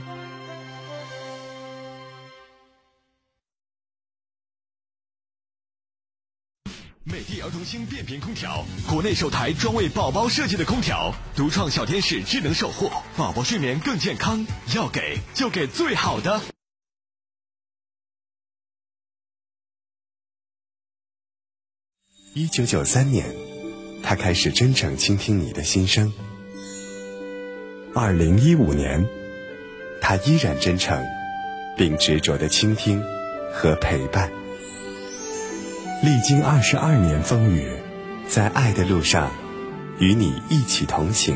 [7.05, 14.45] 美的儿童星变频空调，国内首台专为宝宝设计的空调，独创小天使智能守护，宝宝睡眠更健康。
[14.75, 16.41] 要给就给最好的。
[22.33, 23.33] 一九九三年，
[24.03, 26.13] 他开始真诚倾听你的心声。
[27.95, 29.03] 二零一五年，
[29.99, 31.03] 他依然真诚，
[31.75, 33.01] 并执着的倾听
[33.51, 34.38] 和陪伴。
[36.01, 37.67] 历经二十二年风雨，
[38.25, 39.31] 在爱的路上，
[39.97, 41.35] 与你一起同行。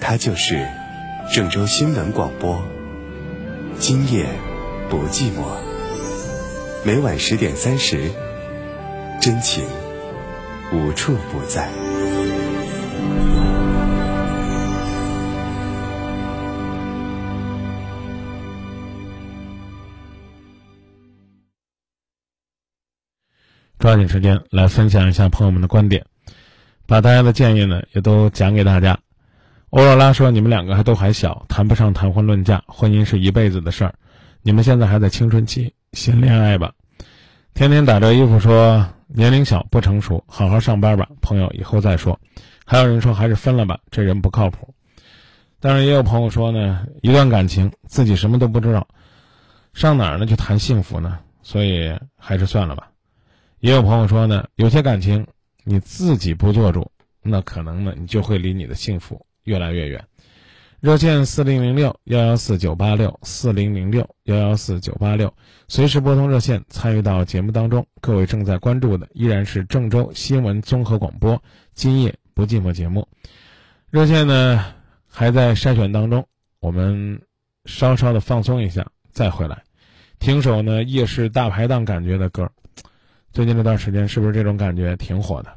[0.00, 0.66] 他就是
[1.32, 2.60] 郑州新闻广播，
[3.78, 4.26] 今夜
[4.90, 5.44] 不寂寞。
[6.84, 8.10] 每晚十点三十，
[9.20, 9.62] 真情
[10.72, 11.83] 无处不在。
[23.84, 26.06] 抓紧时间来分享一下朋友们的观点，
[26.86, 28.98] 把大家的建议呢也都讲给大家。
[29.68, 33.94] 欧若拉说：“你们两个还都还小，谈不上谈婚论嫁，婚姻是一辈子的事儿。
[34.40, 36.72] 你们现在还在青春期，先恋爱吧。”
[37.52, 42.18] 天天打着衣服说年龄小不成熟，好好上班吧，朋友以后再说。
[42.64, 44.72] 还有人说还是分了吧，这人不靠谱。
[45.60, 48.88] 当然也有朋友说呢，一段感情自己什么都不知道，
[49.74, 51.18] 上哪儿呢去谈幸福呢？
[51.42, 52.88] 所以还是算了吧。
[53.64, 55.26] 也有朋友说呢，有些感情
[55.62, 56.90] 你自己不做主，
[57.22, 60.04] 那可能呢你就会离你的幸福越来越远。
[60.80, 65.32] 热线四零零六幺幺四九八六四零零六幺幺四九八六，
[65.66, 67.86] 随时拨通热线参与到节目当中。
[68.02, 71.32] 各位正在关注的依然是郑州新闻综合广播
[71.72, 73.08] 《今夜不寂寞》节目。
[73.90, 74.74] 热线呢
[75.08, 76.26] 还在筛选当中，
[76.60, 77.22] 我们
[77.64, 79.62] 稍稍的放松一下再回来，
[80.18, 82.52] 听首呢夜市大排档感觉的歌。
[83.34, 85.50] 最近这段时间是不是这种感觉挺火的？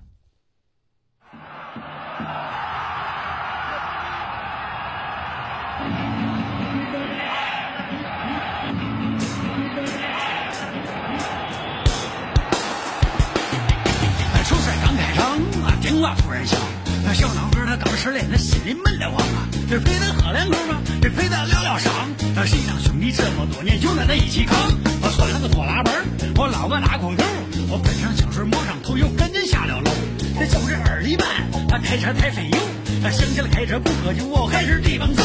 [14.44, 16.60] 球赛刚开场啊，电话突然响，
[17.06, 19.48] 那小脑壳他刚失恋，他心里闷得慌啊。
[19.70, 21.94] 这陪他喝两口吧，这陪他疗疗伤。
[22.34, 24.58] 那谁让兄弟这么多年就跟他一起扛？
[25.00, 25.94] 我穿了个拖拉板，
[26.38, 27.24] 我捞个大空头，
[27.70, 29.92] 我喷上香水抹上头，又赶紧下了楼。
[30.40, 31.28] 这就是二里半，
[31.68, 32.58] 他开车太费油，
[33.04, 35.24] 他想起来开车不喝酒，我还是地方走。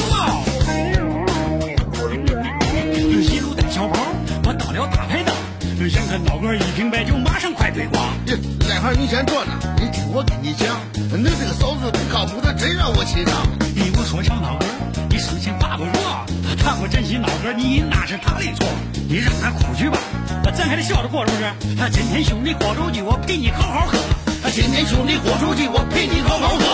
[3.22, 3.96] 一路带小包，
[4.44, 5.34] 我到了大排档。
[5.88, 8.02] 想看老哥一瓶白酒，马上快推广。
[8.26, 13.32] 在行你先坐着，你听我跟你讲，你这个嫂子不靠谱的，真让我气恼。
[13.74, 14.66] 你我说小老哥，
[15.10, 16.26] 你生前发过弱，
[16.62, 18.66] 他不珍惜老哥，你那是他的错。
[19.08, 19.98] 你让他哭去吧，
[20.56, 21.76] 咱还得笑着过，是不是？
[21.76, 23.98] 他今天兄弟豁出去，我陪你好好喝。
[24.50, 26.64] 今天兄弟豁出去，我陪你好好喝。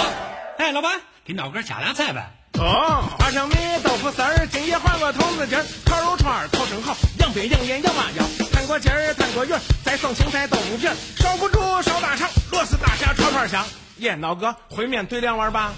[0.59, 0.93] 哎，老板，
[1.25, 2.31] 给老哥加俩菜呗。
[2.59, 13.65] 哦，花生米、豆腐丝儿，今夜换个筒子鸡儿，烤肉串儿烤生蚝，羊腿、羊眼、羊麻椒，摊过节儿、摊锅圆儿，再送青菜豆腐皮儿，烧不住烧大肠，螺丝大虾串串香。
[13.97, 15.73] 耶，老哥，烩面对两碗吧。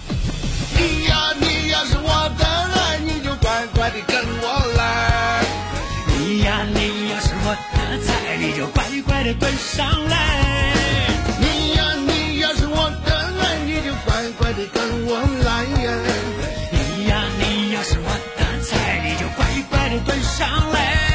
[0.75, 5.45] 你呀，你要是我的菜，你就乖乖的跟我来。
[6.09, 10.75] 你呀，你要是我的菜，你就乖乖的端上来。
[11.39, 15.65] 你呀，你要是我的菜，你就乖乖的跟我来。
[16.73, 21.10] 你呀，你要是我的菜，你就乖乖的端上来。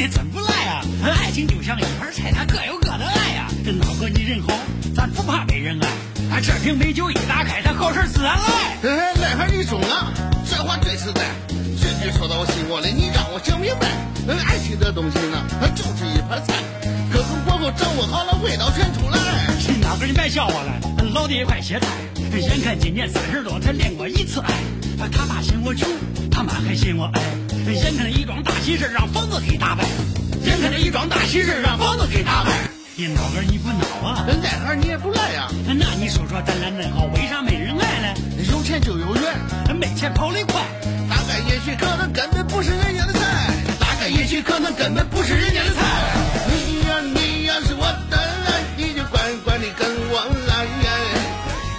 [0.00, 3.46] 爱情就像一盘菜，它各有各的爱呀。
[3.62, 4.54] 这脑哥你人好，
[4.94, 5.86] 咱不怕没人爱。
[6.34, 8.88] 啊，这瓶美酒一打开，它好事自然来。
[8.88, 10.12] 哎，那孩你中了，
[10.48, 13.88] 这话最实在，句句说到我心窝里，你让我想明白。
[14.26, 16.54] 嗯，爱情这东西呢，它就是一盘菜，
[17.12, 19.18] 各种火候掌握好了，味道全出来。
[19.82, 20.80] 脑哥你别笑我了，
[21.12, 21.86] 老弟快歇菜。
[22.38, 24.48] 眼看今年三十多才恋过一次爱，
[25.12, 25.88] 他爸嫌我穷，
[26.30, 27.20] 他妈还嫌我矮。
[27.66, 29.84] 眼看着一桩大喜事让房子给打败，
[30.44, 32.52] 眼看着一桩大喜事让房子给打败。
[32.96, 34.26] 你闹个你不闹啊？
[34.42, 35.48] 那孩你也不来呀？
[35.66, 38.20] 那你说说咱俩恁好，为啥没人爱呢？
[38.50, 40.62] 有钱就有缘，没钱跑得快。
[41.08, 45.80] 大概也许可能根本不是人家的菜，大概也许可能根本不是人家的菜。
[46.48, 50.66] 你呀你呀是我的爱，你就乖乖的跟我来。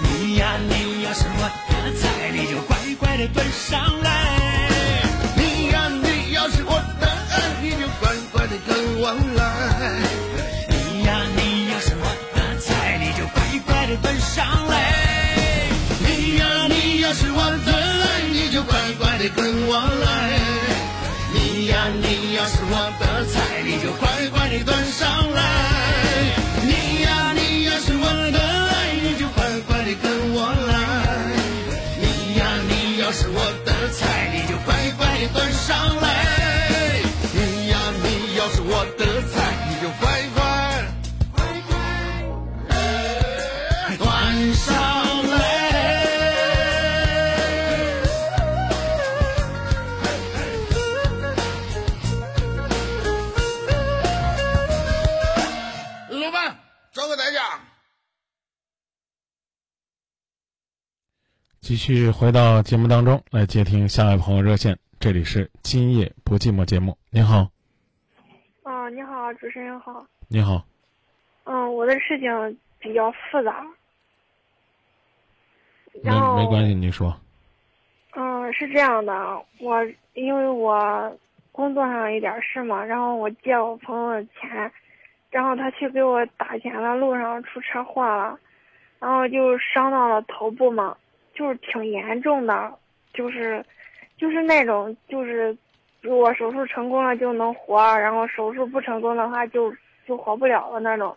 [0.02, 4.41] 你呀你呀是我的菜，你就乖乖的端上来。
[19.74, 20.38] 我来。
[21.32, 25.40] 你呀你呀是我的菜，你就乖乖的端上来。
[26.60, 30.04] 你呀你呀是我的爱，你就乖乖的跟
[30.34, 30.70] 我来。
[32.02, 36.41] 你呀你要是我的菜，你就乖乖的端上来。
[61.72, 66.98] 继续回到节目当中来接听下位朋友热线，这里是今夜不寂寞节目。
[67.08, 67.48] 您好，
[68.62, 70.04] 啊，你好，主持人好。
[70.28, 70.62] 你好，
[71.44, 73.64] 嗯，我的事情比较复杂。
[76.02, 77.18] 没没关系，你说。
[78.16, 79.82] 嗯，是这样的，我
[80.12, 81.18] 因为我
[81.52, 84.70] 工作上一点事嘛，然后我借我朋友的钱，
[85.30, 88.38] 然后他去给我打钱的路上出车祸了，
[88.98, 90.94] 然后就伤到了头部嘛，
[91.34, 92.72] 就是挺严重的，
[93.12, 93.64] 就是
[94.16, 95.56] 就是那种就是
[96.00, 99.74] 如果手术成功了就能活，然后手术不成功的话就
[100.06, 101.16] 就活不了了那种。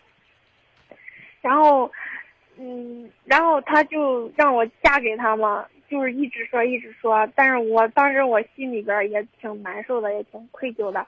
[1.41, 1.91] 然后，
[2.57, 11.05] 嗯，然后他就让我嫁给他嘛，就是一直说一直说，但是我当时我心里边也挺难受的，也挺愧疚的，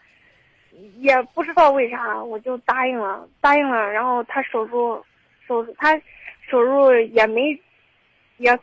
[0.97, 5.03] 也不知道为啥我就答应了，答应了，然后他手术，
[5.47, 5.99] 手术他
[6.47, 7.59] 手术也没，
[8.37, 8.55] 也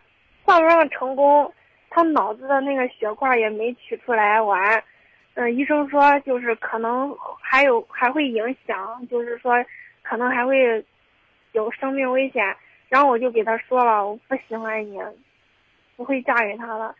[0.45, 1.53] 算不上成功，
[1.91, 4.83] 他脑子的那个血块也没取出来完，
[5.35, 9.55] 嗯，医生说就是可能还有还会影响，就是说
[10.03, 10.85] 可能还会
[11.53, 12.55] 有生命危险。
[12.91, 15.01] 然后我就给他说了，我不喜欢你，
[15.97, 16.95] 不会嫁给他了。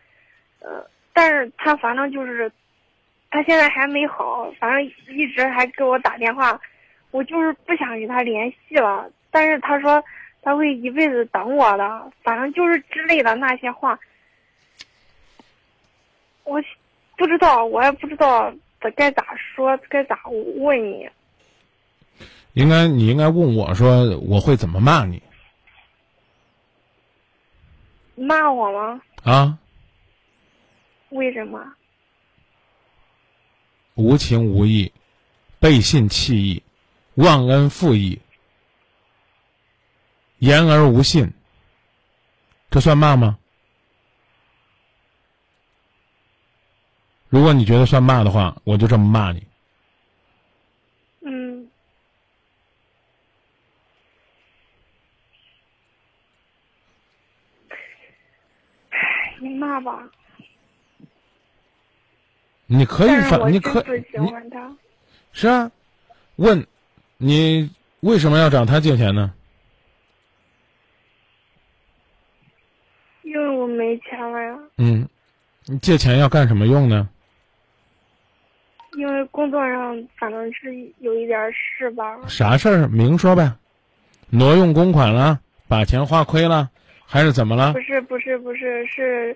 [0.59, 2.51] 呃，但是他反正就是，
[3.29, 4.83] 他现在还没好，反正
[5.15, 6.59] 一直还给我打电话，
[7.11, 9.09] 我就是不想与他联系了。
[9.31, 10.03] 但是他说
[10.45, 13.99] 他会一辈子等我的，反正就是之类的那些话。
[16.43, 16.61] 我
[17.17, 18.53] 不知道，我也不知道
[18.95, 20.19] 该咋说，该咋
[20.57, 21.09] 问你。
[22.53, 25.21] 应该你应该问我说我会怎么骂你
[28.13, 29.01] 骂我吗？
[29.23, 29.57] 啊？
[31.09, 31.59] 为什么？
[33.95, 34.91] 无情无义，
[35.59, 36.63] 背信弃义，
[37.15, 38.21] 忘恩负义，
[40.39, 41.33] 言而无信，
[42.69, 43.37] 这算骂吗？
[47.29, 49.45] 如果你觉得算骂的话，我就这么骂你。
[51.21, 51.69] 嗯。
[59.39, 60.09] 你骂吧。
[62.67, 63.83] 你可以反，你可
[64.17, 64.33] 你。
[65.33, 65.69] 是啊，
[66.37, 66.65] 问
[67.17, 67.69] 你
[67.99, 69.33] 为什么要找他借钱呢？
[73.23, 75.07] 因为我没钱了呀，嗯，
[75.67, 77.07] 你借钱要干什么用呢？
[78.97, 82.17] 因为工作上反正是有一点事吧。
[82.27, 83.49] 啥事儿明说呗，
[84.29, 85.39] 挪用公款了，
[85.69, 86.69] 把钱花亏了，
[87.05, 87.79] 还是怎么了不？
[87.79, 89.35] 是不是不是是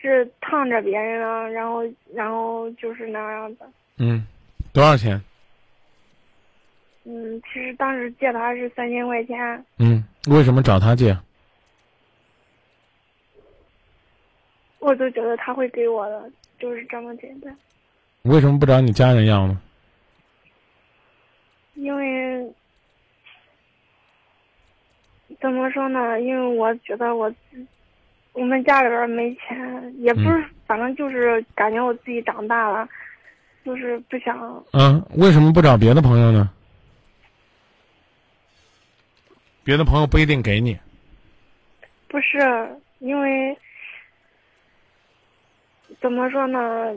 [0.00, 1.82] 是烫着别人了，然后
[2.14, 3.66] 然后就是那样的。
[3.98, 4.26] 嗯，
[4.72, 5.20] 多少钱？
[7.04, 11.14] 嗯，其实当时借他是三千块钱，嗯，为什么找他借？
[14.80, 17.56] 我都觉得他会给我的，就是这么简单。
[18.22, 19.60] 为什么不找你家人要呢？
[21.74, 22.52] 因为
[25.40, 26.20] 怎么说呢？
[26.20, 27.32] 因为我觉得我
[28.32, 32.86] 我们家里边没钱，也不是，反正就是感觉我自己长大了，
[33.64, 34.64] 就是不想。
[34.72, 36.50] 嗯，为什么不找别的朋友呢？
[39.62, 40.78] 别的朋友不一定给你。
[42.08, 42.38] 不是
[42.98, 43.56] 因为
[46.00, 46.94] 怎么说呢？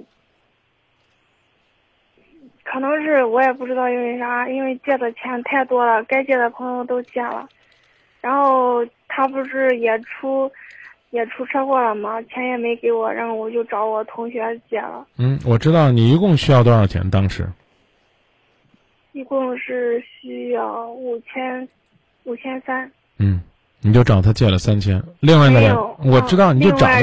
[2.63, 7.47] 可能是我也不知道因为啥，因为借的钱太多了，该借的朋友都借了，
[8.21, 10.49] 然后他不是也出
[11.09, 12.21] 也出车祸了吗？
[12.23, 15.05] 钱也没给我，然后我就找我同学借了。
[15.17, 17.07] 嗯，我知道你一共需要多少钱？
[17.11, 17.45] 当时
[19.11, 21.67] 一共是需要五千
[22.23, 22.89] 五千三。
[23.19, 23.41] 嗯，
[23.83, 26.99] 你就找他借了三千，另外的没有我知道，嗯你就找他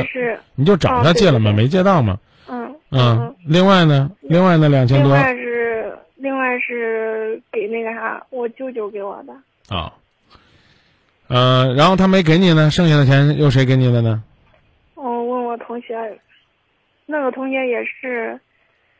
[0.54, 2.18] 你就找他借了嘛，没借到嘛。
[2.48, 9.74] 嗯嗯，另外呢，另外那两千多另外是另外是给那个啥，我舅舅给我的。
[9.74, 9.92] 啊，
[11.28, 14.22] 呃，然后他没给你呢，剩下的钱又谁给你的呢？
[14.94, 15.94] 我问我同学，
[17.06, 18.38] 那个同学也是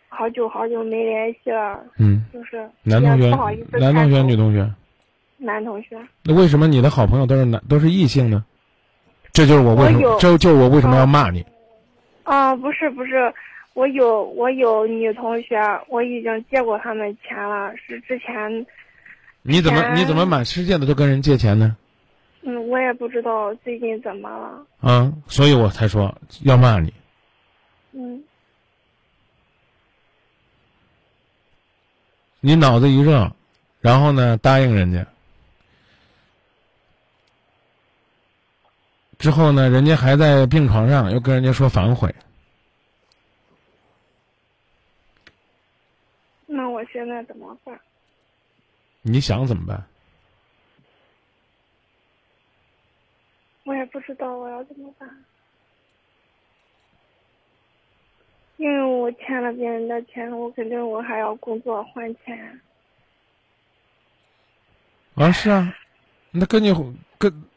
[0.08, 1.80] 好久好久没联系了。
[1.98, 4.70] 嗯，就是男同学不好意思，男同学，女同学？
[5.40, 5.98] 男同学。
[6.22, 8.44] 那为什么你的好朋友都是男都是异性呢？
[9.32, 11.44] 这就是我为什么，这就是我为什么要骂你。
[12.24, 13.32] 啊，不是不是，
[13.74, 15.56] 我有我有女同学，
[15.88, 18.66] 我已经借过他们钱了，是之前，
[19.42, 21.76] 你怎么你怎么满世界的都跟人借钱呢？
[22.42, 26.12] 嗯，我也不知道最近怎么了，啊，所以我才说
[26.42, 26.92] 要骂你。
[27.92, 28.22] 嗯，
[32.40, 33.30] 你脑子一热，
[33.80, 35.06] 然后呢答应人家，
[39.20, 42.12] 之后呢人家还在病床上，又跟人家说反悔。
[46.46, 47.78] 那我现在怎么办？
[49.02, 49.86] 你想怎么办？
[53.64, 55.08] 我也不知道我要怎么办，
[58.56, 62.60] 因为我欠了别人的钱，我肯定我还要工作还钱。
[65.14, 65.76] 啊，是啊，
[66.30, 66.72] 那跟你
[67.18, 67.49] 跟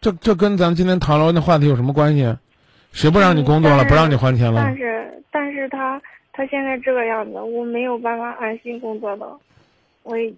[0.00, 2.38] 这这跟咱今天讨论的话题有什么关系啊？
[2.92, 4.76] 谁不让你工作了，不让你还钱了但？
[4.76, 6.00] 是但是他
[6.32, 9.26] 他现在这个样子，我没有办法安心工作的，
[10.04, 10.32] 我也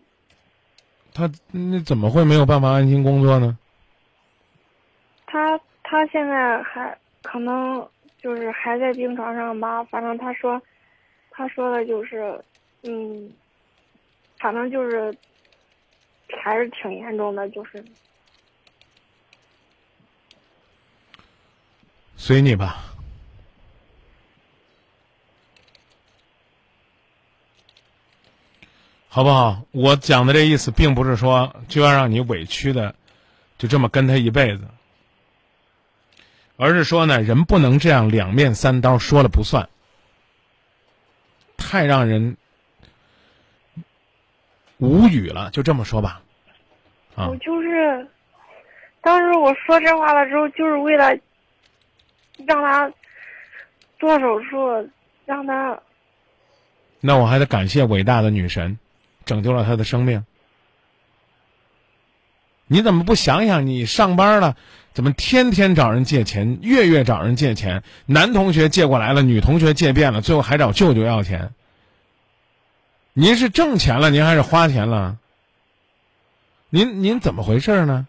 [1.13, 3.59] 他那怎么会没有办法安心工作呢？
[5.27, 7.87] 他他现在还可能
[8.23, 10.61] 就是还在病床上吧，反正他说，
[11.31, 12.41] 他说的就是，
[12.85, 13.31] 嗯，
[14.39, 15.13] 反正就是
[16.43, 17.85] 还是挺严重的，就是
[22.17, 22.83] 随你吧。
[29.09, 29.63] 好不好？
[29.71, 32.95] 我讲的这意思，并不是说就要让你委屈的，
[33.57, 34.69] 就这么跟他一辈子，
[36.59, 39.67] 而是说呢，人不能这样两面三刀，说了不算，
[41.57, 42.37] 太让人
[44.77, 45.51] 无语了。
[45.51, 46.21] 就这么说吧，
[47.15, 48.07] 啊我，就是，
[49.01, 51.17] 当时我说这话的时候，就是为了
[52.45, 52.93] 让他
[53.99, 54.91] 做手术，
[55.25, 55.81] 让他
[57.01, 58.79] 那我还得感谢伟大的女神，
[59.25, 60.25] 拯救了他的生命。
[62.67, 64.57] 你怎么不想想，你上班了，
[64.93, 67.85] 怎么天天找人借钱，月月找人借钱？
[68.07, 71.53] 男同学借过来了，女同学借遍了，最后还找舅舅要钱。
[73.13, 75.17] 您是挣钱了，您还是花钱了？
[76.69, 78.09] 您您怎么回事呢？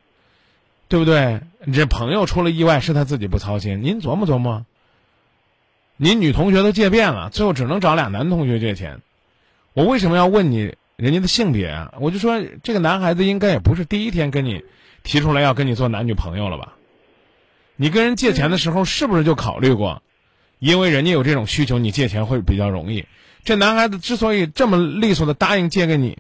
[0.88, 1.42] 对不对？
[1.66, 4.66] 你这朋友出了意外，是他自己不操心，您琢磨琢磨。
[5.98, 9.02] 您女同学都借遍了，最后只能找俩男同学借钱。
[9.74, 11.94] 我为什么要问你人家的性别啊？
[12.00, 14.64] 我就说这个男孩子应该也不是第一天跟你
[15.04, 16.74] 提出来要跟你做男女朋友了吧？
[17.76, 20.02] 你跟人借钱的时候是不是就考虑过，
[20.60, 23.06] 因为人家有这种需求，你借钱会比较容易。
[23.44, 26.18] 这男孩子之所以这么利索的答应借给你，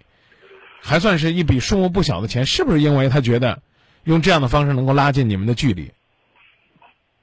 [0.81, 3.61] 还算是一笔数目不小的钱，是不是因为他觉得
[4.07, 5.91] 用这样的方式能够拉近你们的距离？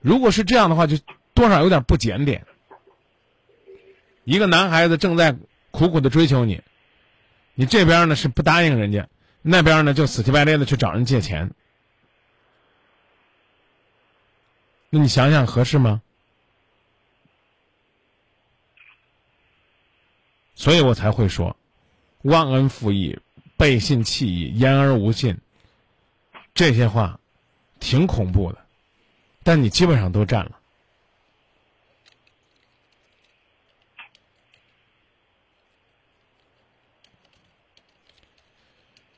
[0.01, 0.99] 如果是这样的话，就
[1.33, 2.47] 多少有点不检点。
[4.25, 5.35] 一个男孩子正在
[5.71, 6.61] 苦苦的追求你，
[7.55, 9.09] 你这边呢是不答应人家，
[9.41, 11.53] 那边呢就死乞白赖的去找人借钱，
[14.91, 16.03] 那你想想合适吗？
[20.55, 21.57] 所以我才会说，
[22.21, 23.19] 忘恩负义、
[23.57, 25.39] 背信弃义、言而无信，
[26.55, 27.19] 这些话
[27.81, 28.59] 挺恐怖的，
[29.43, 30.53] 但你基本上都占了。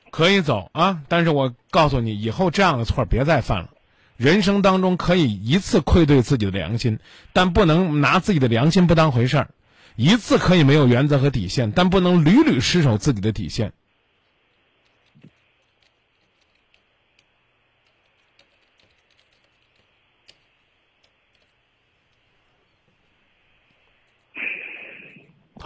[0.09, 3.69] 可以走啊，但是我告诉你，以后这样的错别再犯了。
[4.15, 6.99] 人生当中可以一次愧对自己的良心，
[7.33, 9.47] 但不能拿自己的良心不当回事儿；
[9.95, 13.73] 一次可以没有原则和底线，但不能屡屡失守自己的底线。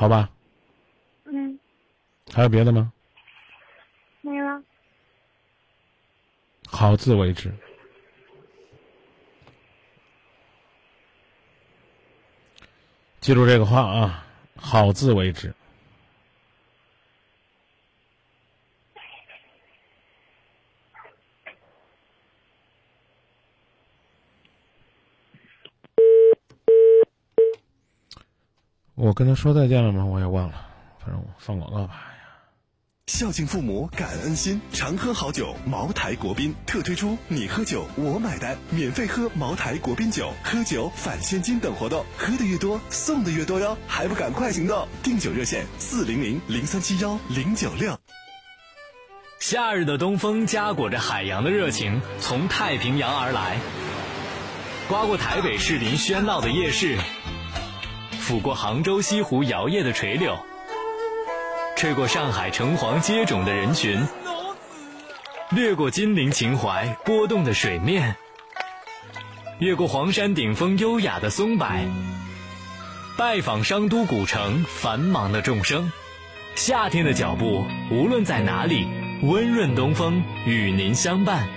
[0.01, 0.31] 好吧，
[1.25, 1.59] 嗯，
[2.33, 2.91] 还有别的吗？
[4.21, 4.63] 没了。
[6.65, 7.53] 好自为之。
[13.19, 14.25] 记住这个话啊，
[14.55, 15.53] 好自为之。
[29.01, 30.05] 我跟他说再见了吗？
[30.05, 30.53] 我也忘了，
[30.99, 32.03] 反正我放广告吧。
[33.07, 35.55] 孝敬父母，感恩心，常喝好酒。
[35.65, 43.75] 茅台国宾特推出“你喝酒，我买单”，免费喝茅台国宾酒，喝酒返现金等活动，喝的越多，送的越多哟！
[43.87, 44.87] 还不赶快行动？
[45.01, 47.97] 订酒热线：四零零零三七幺零九六。
[49.39, 53.57] 夏日的东风夹裹着海洋的热情，从太平洋而来，
[54.87, 56.99] 刮过台北市林喧闹的夜市，
[58.31, 60.37] 抚过杭州西湖摇曳的垂柳。
[61.75, 64.07] 吹过上海城隍接踵的人群，
[65.49, 68.15] 掠过金陵秦淮波动的水面，
[69.59, 71.67] 越过黄山顶峰优雅的松柏，
[73.17, 75.91] 拜访商都古城繁忙的众生。
[76.55, 78.87] 夏天的脚步，无论在哪里，
[79.23, 81.49] 温润东风与您相伴。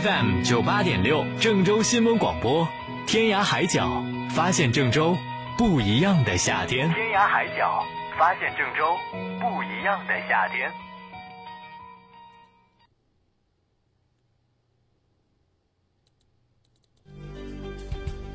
[0.00, 2.66] FM 九八点六，郑州新闻广播，
[3.06, 5.14] 天涯海角发现郑州
[5.56, 6.86] 不一样的夏天。
[6.92, 7.82] 天涯海角
[8.18, 8.94] 发现郑州。
[9.40, 10.70] 不一样的夏天。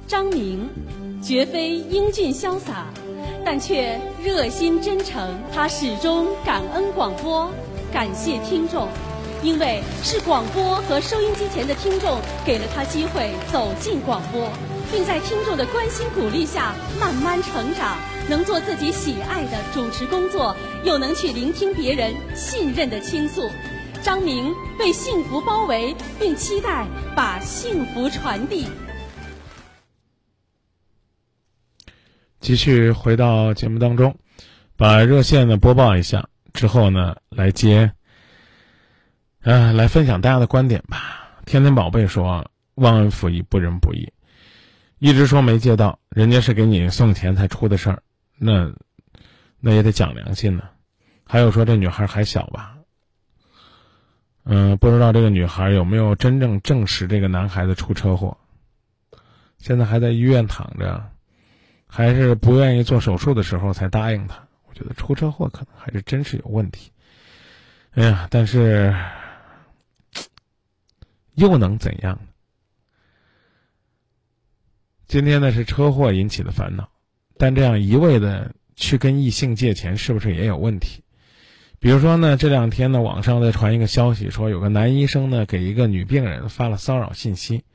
[0.07, 0.67] 张明，
[1.21, 2.87] 绝非英俊潇洒，
[3.45, 5.39] 但却热心真诚。
[5.53, 7.51] 他始终感恩广播，
[7.93, 8.87] 感谢听众，
[9.43, 14.51] 因为是广播和收音机前的听众给了他机会走进广播，
[14.91, 17.97] 并在听众的关心鼓励下慢慢成长。
[18.29, 23.49] 能做自己喜爱的主持工作，又能去聆听别人信任的倾诉，
[24.01, 28.67] 张明被幸福包围，并期待把幸福传递。
[32.39, 34.15] 继续回到节目当中，
[34.77, 37.91] 把热线呢播报一下之后呢，来接，
[39.41, 41.41] 啊，来分享大家的观点吧。
[41.45, 44.13] 天天宝贝说：“忘恩负义，不仁不义。”
[45.03, 48.03] 一直说没借到，人家是给你送钱才出的事儿。
[48.37, 48.71] 那，
[49.59, 50.69] 那也得讲良心呢。
[51.25, 52.77] 还有说这女孩还小吧？
[54.43, 58.37] 嗯，不知道这个女孩有没有真正证实这个男孩子出车祸？
[59.57, 61.09] 现在还在医院躺着，
[61.87, 64.47] 还是不愿意做手术的时候才答应他？
[64.69, 66.91] 我觉得出车祸可能还是真是有问题。
[67.93, 68.95] 哎呀，但是
[71.33, 72.27] 又能怎样呢？
[75.11, 76.87] 今天呢是车祸引起的烦恼。
[77.37, 81.03] 但这样一味的去跟异性借钱，是不是也有问题？
[81.79, 87.65] 比如说呢，这两天呢，网上在传一个消息，说有个男医生呢给一个女病人发了骚扰信息。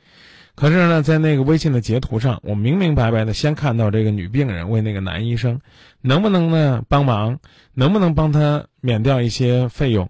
[0.54, 5.60] 可是呢，在那个微信的截图上，我明明白白的先看到这个女病人问那个男医生，
[6.00, 7.40] 能不能呢帮忙，
[7.74, 10.08] 能不能帮他免掉一些费用？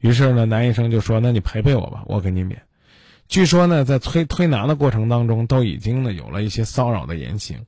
[0.00, 2.62] 于是呢，男医生就说：“那你陪陪我吧，我给你免。”
[3.34, 7.66] 据说呢，在推推拿的过程当中，都已经呢有了一些骚扰的言行。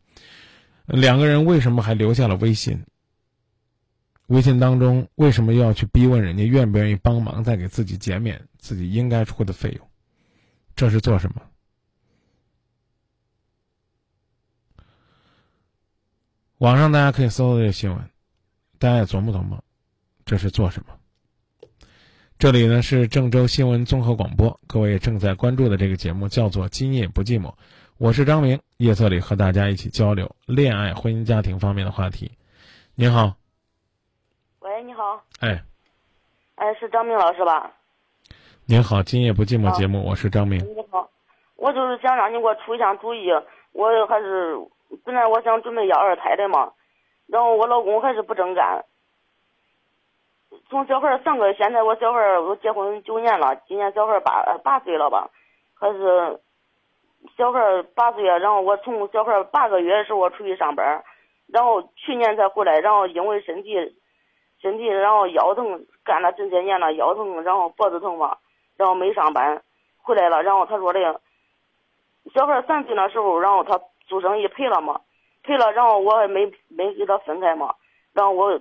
[0.87, 2.85] 两个人为什么还留下了微信？
[4.29, 9.89] 微信当中为什么又要去逼问人家愿不愿意帮忙，再给自己减免自己应该出的费用？
[10.77, 11.43] 这是做什么？
[16.59, 18.09] 网上大家可以搜搜这个新闻，
[18.79, 19.65] 大家也琢磨琢磨，
[20.25, 20.96] 这是做什么？
[22.39, 27.47] 这里呢是郑州新闻综合广播，各位正在关注的这个节目叫做《今夜不寂寞》。
[27.97, 32.31] 我是张明，夜色里和大家一起交流恋爱、婚姻、家庭方面的话题。
[32.95, 33.33] 您好，
[34.59, 35.63] 喂，你好，哎，
[36.57, 37.73] 哎，是张明老师吧？
[38.67, 40.59] 您好，今夜不寂寞节目，我是张明。
[40.59, 41.09] 你好，
[41.57, 43.31] 我就是想让你给我出一下主意，
[43.73, 44.59] 我还是
[45.05, 46.71] 本来我想准备要二胎的嘛，
[47.29, 48.85] 然后我老公还是不正干。
[50.69, 55.31] 从小孩三个，现在我小孩我结婚九年了，今年小孩八八岁了吧，
[55.79, 56.41] 还是。
[57.37, 61.03] 小孩八岁，然后我从小孩八个月的时候我出去上班，
[61.49, 63.75] 然后去年才回来，然后因为身体
[64.61, 68.37] 身体然后腰疼，干了这些年了腰疼，然后脖子疼嘛，
[68.77, 69.61] 然后没上班，
[70.03, 71.21] 回来了，然后他说的，
[72.33, 75.01] 小孩三岁那时候，然后他做生意赔了嘛，
[75.43, 77.75] 赔了，然后我还没没给他分开嘛，
[78.13, 78.61] 然后我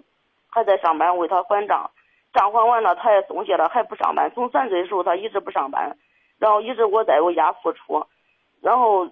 [0.56, 1.91] 还在上班为他还账，
[2.34, 5.97] 账还完了他也松懈了，还不上班，从三岁的时候他一直不上班，
[6.39, 8.08] 然后一直我在我家付出，
[8.62, 9.06] 然后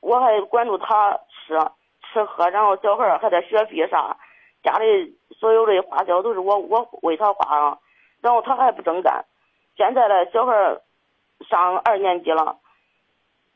[0.00, 1.58] 我还管住他吃
[2.10, 4.16] 吃喝，然后小孩还得学费啥。
[4.62, 7.78] 家里所有的花销都是我我为他花啊，
[8.22, 9.26] 然后他还不正干。
[9.76, 10.80] 现在呢，小孩
[11.46, 12.56] 上二年级了，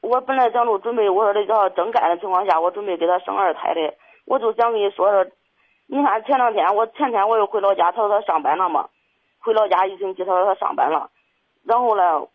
[0.03, 3.95] 我本来想着准备，我说的叫正干的情况下，我准备给他生二胎的。
[4.26, 5.24] 我就想跟你说说，
[5.93, 8.88] 你看前两天我前天我又回老家，他说他上班了嘛，
[9.41, 11.11] 回老家一星期，他说他上班了，
[11.64, 12.28] 然后呢，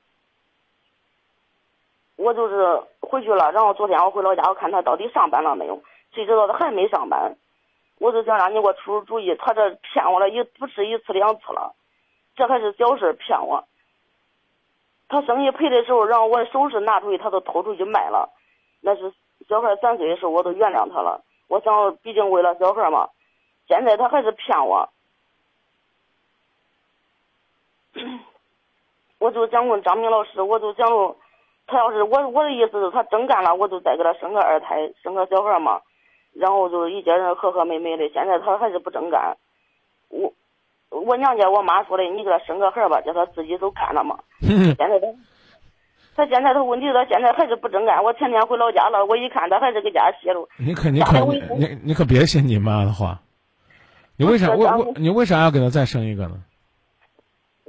[2.18, 5.82] 我就是回去了，然后昨天我回老家，我看他到底上班了没有，
[6.14, 7.38] 谁知道他还没上班。
[7.98, 11.74] 我就想让你给我出出主意，他这骗我了一不是一次两次了，
[12.36, 13.64] 这还是小事骗我。
[15.08, 18.30] 他生意赔的时候，让我首饰拿出去，他都偷出去卖了。
[18.82, 19.14] 那是
[19.48, 21.24] 小孩三岁的时候，我都原谅他了。
[21.48, 23.08] 我想，毕竟为了小孩嘛。
[23.68, 24.90] 现在他还是骗我，
[29.20, 31.16] 我就想问张明老师，我就想着，
[31.68, 35.82] 他要是我我的意思是，他真干了，我就再给他生个二胎，生个小孩嘛。
[36.34, 39.38] 然后就一家人和和美美的，现在他还是不真干。
[40.10, 40.34] 我
[40.90, 44.20] 我娘家我妈说的，你给他生个孩吧，叫他自己都干了嘛。
[44.42, 45.08] 现在他
[46.16, 48.04] 他现在他问题他现在还是不正干。
[48.04, 50.46] 我前天回老家了，我一看他还是搁家歇着。
[50.58, 51.18] 你可你可
[51.58, 53.18] 你你可别信你妈的话。
[54.18, 56.36] 你为啥我我你为啥要给他再生一个呢？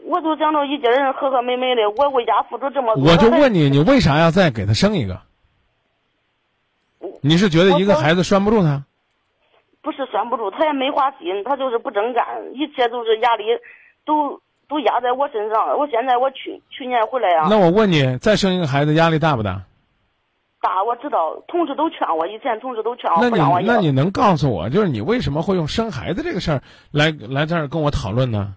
[0.04, 3.04] 我就想着一家人和和美美的，我为家付出这么多。
[3.04, 5.20] 我就问你，你为啥要再给他生一个？
[7.20, 8.84] 你是觉得一个孩子拴不住他？
[9.82, 12.24] 不是拴不住，他也没花心，他就是不正干，
[12.54, 13.44] 一切都是压力，
[14.04, 15.76] 都都压在我身上。
[15.76, 17.48] 我现在我去去年回来啊。
[17.50, 19.62] 那我问你，再生一个孩子压力大不大？
[20.66, 28.56] 大，我知道，同事都劝我，以前同事都劝我那你我那你能告诉我，就是你为什么会用生孩子这个事儿来来这儿跟我讨论呢？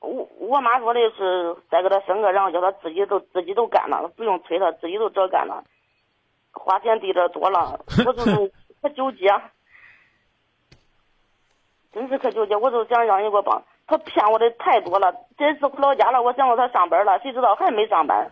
[0.00, 5.64] 我我妈说的是再给他生个，然后叫他自己都自己都干了，不用催他，自己都找干了。
[6.52, 8.52] 花钱地这多了，我就是
[8.82, 9.32] 可纠结，
[11.94, 12.54] 真是可纠结。
[12.54, 15.14] 我就想让你给我帮，他骗我的太多了。
[15.38, 18.30] 这次回老家了，我想着他上班了，谁知道还没上班，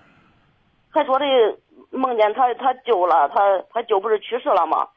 [0.91, 1.25] 还说的
[1.91, 4.89] 梦见他他舅了，他他舅不是去世了吗？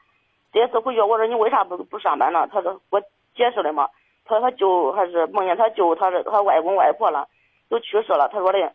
[0.52, 2.46] 这次回去我说你为啥不不上班呢？
[2.52, 3.00] 他说我
[3.34, 3.88] 解释了嘛，
[4.24, 7.28] 他说他舅还是梦见他舅，他是他外公外婆了，
[7.68, 8.28] 都去世了。
[8.32, 8.72] 他说的，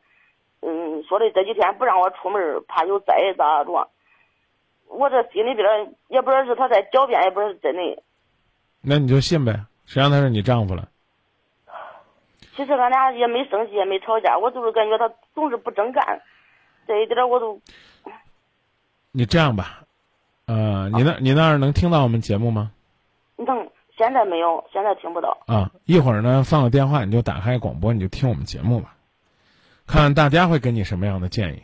[0.61, 3.89] 嗯，说的这几天不让我出门，怕有灾咋着。
[4.87, 8.03] 我这心里边也不知道是他在狡辩，也不知道是真的。
[8.81, 9.53] 那你就信呗，
[9.85, 10.87] 谁让他是你丈夫了？
[12.55, 16.21] 其实俺俩也没生气，也没吵架，我就是感觉他总是不正干，
[16.87, 17.59] 这一点我都。
[19.11, 19.83] 你这样吧，
[20.45, 22.71] 呃，你那你那儿能听到我们节目吗？
[23.35, 25.37] 能，现在没有，现在听不到。
[25.47, 28.95] 啊，一会儿呢，放个电话，你就打开广播，你就听我们节目吧，
[29.87, 31.63] 看看大家会给你什么样的建议。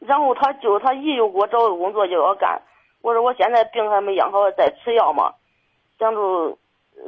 [0.00, 2.62] 然后他就他姨又给我找个工作就要干，
[3.00, 5.34] 我说我现在病还没养好，在吃药嘛，
[5.98, 6.58] 想着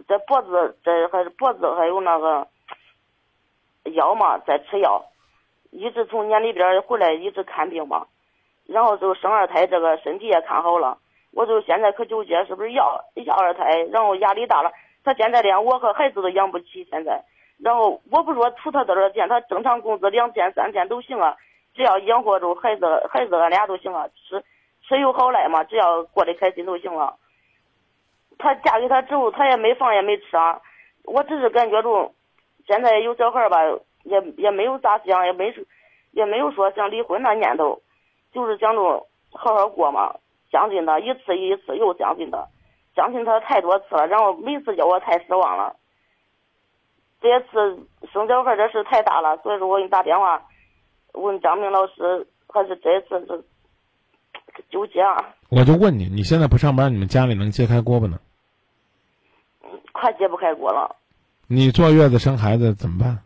[0.07, 2.46] 这脖子这还是脖子还有那个
[3.92, 5.05] 腰嘛，在吃药，
[5.71, 8.07] 一直从年里边回来一直看病嘛，
[8.66, 10.99] 然后就生二胎，这个身体也看好了，
[11.33, 14.73] 我就现在可纠结是不是要要二胎，然后压力大了，
[15.05, 17.23] 他现在连我和孩子都养不起现在，
[17.62, 21.37] 然后我不说图他多少钱，他正常工资两千三千都行啊。
[21.75, 24.43] 只要养活住孩子，孩子俺俩都行啊，吃
[24.83, 27.14] 吃有好赖嘛，只要过得开心就行了。
[28.37, 30.61] 她嫁给他之后，她也没房也没车，
[31.05, 32.12] 我只是感觉着，
[32.66, 33.59] 现在有小孩吧，
[34.09, 35.55] 也也没有咋想，也没
[36.11, 37.81] 也没有说想离婚那念头，
[38.33, 40.17] 就是想着好好过嘛。
[40.51, 42.49] 相信他一次一次又相信他，
[42.97, 45.77] 相信他太多次了，然后每次叫我太失望了。
[47.21, 50.43] 这次生小孩这事太大了，所以说我给你打电话。
[51.15, 53.45] 问张明老师，还是这次是
[54.71, 55.35] 纠结啊？
[55.51, 58.19] 我就问你，你现在不上班，你们家里能揭开锅巴呢？
[59.93, 60.97] 快揭不开锅了。
[61.49, 63.19] 你坐月子生孩子怎么办？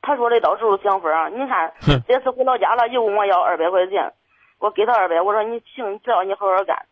[0.00, 1.28] 他说的到时候想法啊！
[1.28, 1.74] 你看
[2.06, 4.12] 这次回老家了，又问我要二百块钱，
[4.58, 6.86] 我给他二百，我说你行，只要你好好干。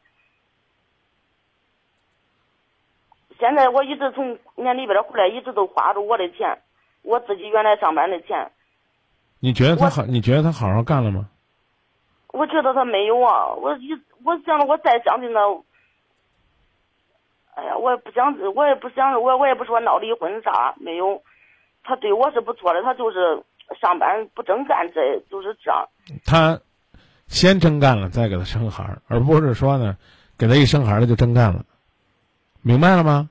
[3.39, 6.59] 现在我一直从年里边回来，一直都花着我的钱，
[7.03, 8.51] 我自己原来上班的钱。
[9.41, 10.03] 你觉得他好？
[10.03, 11.29] 你觉得他好好干了吗？
[12.29, 13.53] 我觉得他没有啊！
[13.55, 13.93] 我一
[14.25, 15.41] 我想着我再相信他，
[17.55, 21.23] 哎呀，我也不想，我也不想，我我也不说闹离婚啥，没有。
[21.87, 23.43] 他对我是不错的，他就是
[23.81, 25.89] 上班不正干，这就是这样。
[26.25, 26.59] 他
[27.29, 29.97] 先真干了，再给他生孩儿，而不是说呢，
[30.37, 31.65] 给他一生孩儿他就真干了，
[32.63, 33.31] 明白了吗？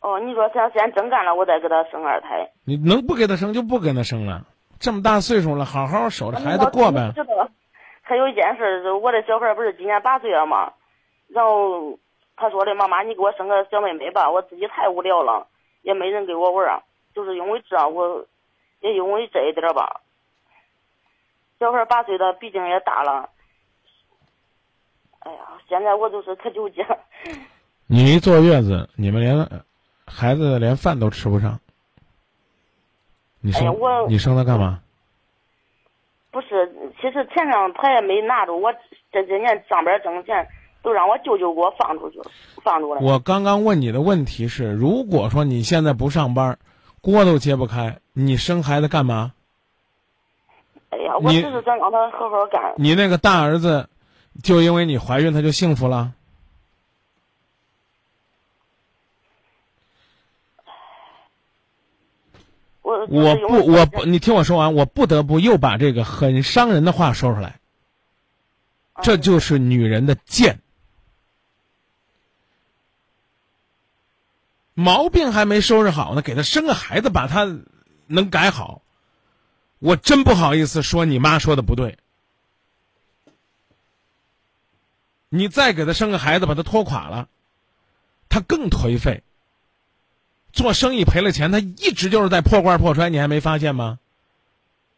[0.00, 2.50] 哦，你说他先真干了，我再给他生二胎。
[2.64, 4.46] 你能不给他生就不给他生了，
[4.78, 7.12] 这么大岁数了，好好守着孩子过呗。
[7.14, 7.48] 知道，
[8.02, 10.72] 还有一件事，就我的小孩不是今年八岁了吗？
[11.28, 11.98] 然后
[12.36, 15.46] 他说的妈妈，你给我生个小妹妹吧，我自己太无聊了，
[15.82, 16.82] 也没人给我玩儿，
[17.14, 18.26] 就是因为这，我
[18.80, 20.00] 也因为这一点吧。
[21.58, 23.28] 小孩八岁的，毕竟也大了。
[25.20, 25.38] 哎呀，
[25.68, 26.86] 现在我就是可纠结。
[27.86, 29.48] 你一坐月子，你们连
[30.06, 31.60] 孩子连饭都吃不上。
[33.40, 34.80] 你生、哎我你生他干嘛？
[36.30, 38.72] 不是，其实钱上他也没拿着，我
[39.10, 40.46] 这些年上班挣钱
[40.80, 42.30] 都让我舅舅给我放出去了，
[42.62, 43.00] 放出来。
[43.02, 46.58] 我刚刚问你的问题是：如果说你现在不上班，
[47.00, 49.32] 锅都揭不开，你生孩子干嘛？
[50.90, 52.74] 哎呀，我你只是想让他好好干。
[52.76, 53.88] 你那个大儿子，
[54.42, 56.12] 就因为你怀孕他就幸福了？
[62.82, 67.60] 我我不，我不，你听我说完，我不得不又把这个很伤人的话说出来。
[69.00, 70.58] 这就是女人的贱，
[74.80, 77.46] 毛病还没收拾好呢，给他生个孩子，把他
[78.06, 78.80] 能改好，
[79.78, 81.98] 我真不好意思说你妈说的不对。
[85.28, 87.28] 你再给他生个孩子，把他拖垮了，
[88.30, 89.22] 他更颓废。
[90.52, 93.98] 做生意赔了钱，他一直就是在破罐破摔，你还没发现吗？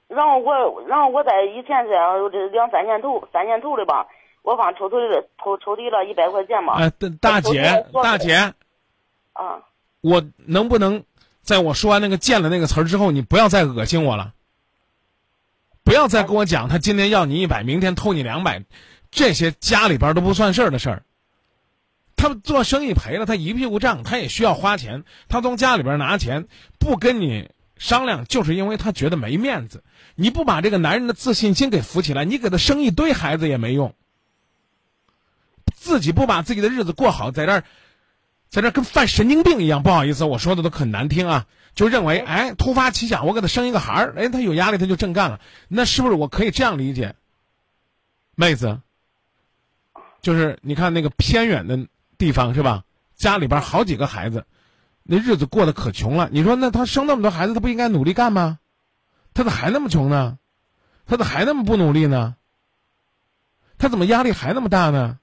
[0.08, 4.06] 然后我，然后我在以前这样，这两三年头，三年头的吧，
[4.42, 6.74] 我往抽屉里抽抽屉了一百块钱嘛。
[6.74, 8.54] 哎，大大姐，大姐，
[9.32, 9.60] 啊，
[10.02, 11.04] 我能不能
[11.40, 14.34] 在我说完那个“贱”了那个词儿之后，你不要再恶心我了？
[15.84, 18.64] 不要再跟我讲他今天要你一百，明天偷你两百，
[19.10, 21.02] 这些家里边都不算事儿的事儿。
[22.14, 25.04] 他做生意赔了，他一屁股账，他也需要花钱。
[25.28, 26.46] 他从家里边拿钱，
[26.78, 29.82] 不跟你商量，就是因为他觉得没面子。
[30.14, 33.94] 你不把这个男人的自信心给扶起来，你给他生一堆孩子也没用。
[35.74, 37.64] 自己不把自己的日子过好，在这儿，
[38.52, 39.82] 在这跟犯神经病一样。
[39.82, 45.40] 不好意思，我说的都很难听啊，就认为哎，突发奇想，我给他生一个孩儿，哎，他有压力，他就正干了。
[45.68, 47.14] 那是不是我可以这样理解？
[48.34, 48.82] 妹子，
[50.20, 51.86] 就是你看那个偏远的
[52.18, 52.84] 地方是吧？
[53.16, 54.44] 家里边好几个孩子，
[55.02, 56.28] 那日子过得可穷了。
[56.30, 58.58] 你说那他生那么多孩子，他不应该努力干吗？
[59.32, 60.36] 他咋还那么穷呢？
[61.06, 62.36] 他咋还那么不努力呢？
[63.78, 65.18] 他怎么压力还那么大呢？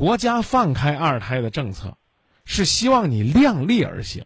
[0.00, 1.98] 国家放开二胎的政策，
[2.46, 4.24] 是希望你量力而行。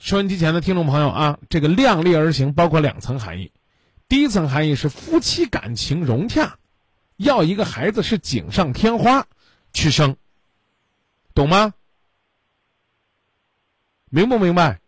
[0.00, 3.52] 收音机前的听众朋友啊，这个量力而行包括两层含义。
[4.08, 6.58] 第一层含义是夫妻感情融洽，
[7.16, 9.28] 要一个孩子是锦上添花
[9.72, 10.16] 去生，
[11.34, 11.72] 懂吗？
[14.10, 14.80] 明不明白？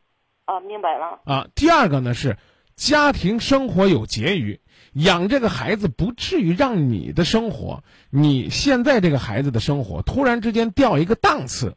[0.46, 1.20] 啊，明白了。
[1.26, 2.36] 啊，第二个呢是
[2.74, 4.60] 家庭生活有结余，
[4.94, 11.76] 养这个孩子不至于让你的生活，你现在这个孩子的生活突然之间掉一个档次，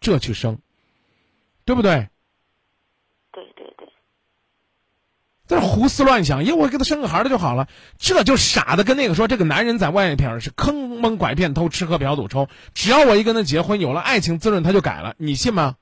[0.00, 0.58] 这去生，
[1.64, 2.08] 对不对？
[3.32, 3.88] 对对对。
[5.46, 15.76] 在这胡思乱想，因为我给他生个孩子就好了，这就傻的跟那个说这个男人在外面是坑蒙拐骗偷吃喝嫖赌抽，只要我一跟他结婚，有了爱情滋润，他就改了，你信吗？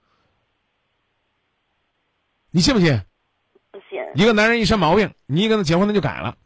[2.51, 3.03] 你信不信？
[3.71, 4.01] 不信。
[4.15, 6.37] 一个男人一身毛病，你一跟他结婚，他就改了。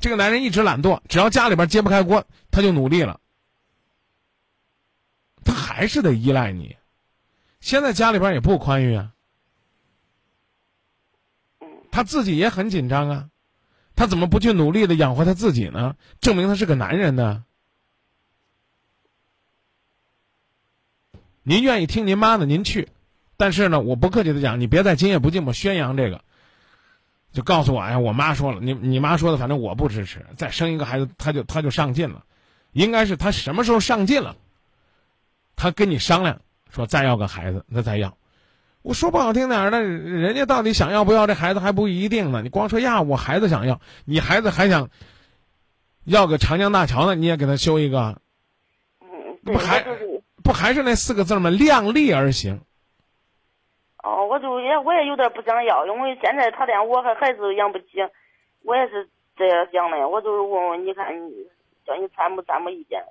[0.00, 3.20] 这个男人一直懒惰，只要家里边揭不开锅，他就努力了。
[5.44, 6.76] 他还是得依赖你。
[7.60, 9.12] 现在家里边也不宽裕啊。
[11.92, 13.28] 他自己也很紧张啊，
[13.94, 15.96] 他怎么不去努力的养活他自己呢？
[16.20, 17.44] 证明他是个男人呢。
[21.42, 22.88] 您愿意听您妈的，您去。
[23.36, 26.24] 但是呢，我不客气的讲，你别在今夜不寂寞宣扬这个，
[27.32, 30.24] 就告诉我，哎，我妈说了，你你妈说的，反正我不支持。
[30.36, 32.24] 再生一个孩子，他就他就上进了，
[32.72, 34.36] 应该是他什么时候上进了，
[35.54, 38.16] 他跟你商量说再要个孩子，那再要。
[38.82, 42.42] 我说不好听点儿的，人家到底想要不要这孩子还不一定呢。
[42.42, 44.88] 你光说呀，我孩子想要，你孩子还想
[46.04, 48.20] 要个长江大桥呢，你也给他修一个，
[49.02, 49.08] 嗯，
[49.44, 49.84] 不还
[50.42, 51.50] 不还是那四个字吗？
[51.50, 52.60] 量力而行。
[54.02, 57.86] 哦，我就也我也有点不想要，因为现在他连我和孩子都养不起，
[58.64, 60.08] 我也是这样想的。
[60.08, 61.32] 我就是问问你看，你
[61.86, 63.02] 叫你参谋参谋意见？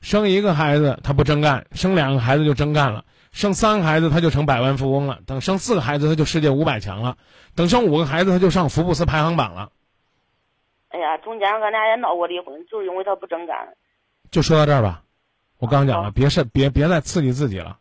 [0.00, 7.16] 生一个孩子他不真干，生两个孩子就真干了，生三个孩子他就成百万富翁了，等生四个孩子他就世界五百强了，
[7.56, 9.70] 等生五个孩子他就上福布斯排行榜了。
[10.90, 13.74] 哎呀，中间俺俩也闹过离婚，就是因为他不真干。
[14.30, 15.02] 就说到这儿吧，
[15.58, 17.78] 我刚讲了，别是别别再刺激自己了，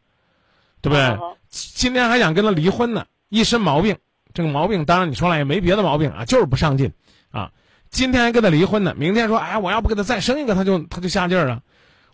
[0.84, 1.18] 对不对？
[1.50, 3.98] 今天还想跟他离婚呢，一身毛病。
[4.34, 6.92] 这个毛病当然你说了也没别的毛病啊，就是不上进
[7.32, 7.52] 啊。
[7.90, 11.64] 今天还跟他离婚呢，明天说哎，我要不给他再生一个，他就他就下劲儿了。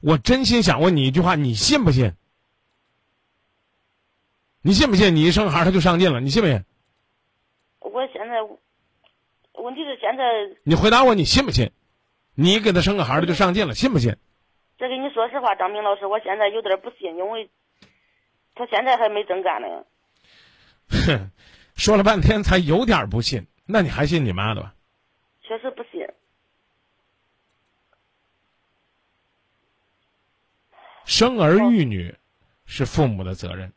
[0.01, 2.13] 我真心想问你一句话，你信不信？
[4.61, 5.15] 你信不信？
[5.15, 6.63] 你一生孩他就上进了，你信不信？
[7.79, 8.35] 我现在
[9.63, 10.23] 问题是现在。
[10.63, 11.71] 你回答我，你信不信？
[12.35, 14.15] 你给他生个孩他就上进了，信不信？
[14.77, 17.49] 这跟你说实话，张明老师，我现在有点不信，因为
[18.59, 19.67] 他现在还没整干呢。
[20.89, 21.31] 哼。
[21.79, 24.75] 说了半天才有点不信，那你还信你妈的吧？
[25.41, 26.05] 确实不信。
[31.05, 32.13] 生儿育女
[32.65, 33.71] 是父母的责任，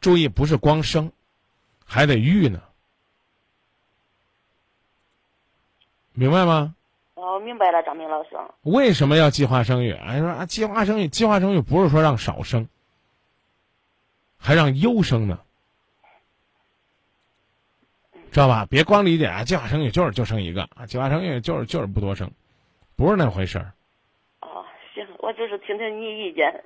[0.00, 1.12] 注意不是光生，
[1.84, 2.62] 还得育呢。
[6.14, 6.74] 明白吗？
[7.16, 8.30] 哦，明白了，张明老师。
[8.62, 9.92] 为什么要计划生育？
[9.92, 12.66] 哎，说啊，计划生育，计划生育不是说让少生，
[14.42, 15.40] 还让优生呢。
[18.32, 18.66] 知道吧？
[18.68, 22.32] 别光理解啊，计划生育就是就生一个啊，计划生育就是就是不多生，
[22.96, 23.74] 不是那回事儿。
[24.40, 24.64] 哦，
[24.94, 26.64] 行，我就是听听你意见。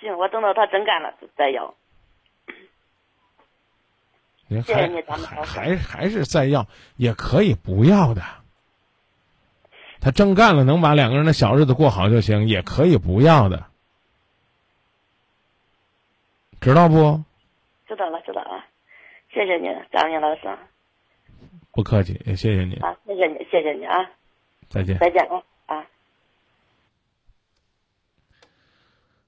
[0.00, 1.74] 行，我等到他真干了再要。
[4.64, 8.22] 还还还是再要也可以不要的。
[10.00, 13.66] 他真干了，能把两个人的小日子过好就行，也可以不要的。
[16.60, 17.22] 知道不？
[17.86, 18.64] 知道了，知道了。
[19.32, 20.58] 谢谢你，张明老师。
[21.72, 22.74] 不客气，也谢谢你。
[22.76, 23.94] 啊，谢谢你，谢谢你啊！
[24.68, 24.98] 再见。
[24.98, 25.86] 再见啊啊！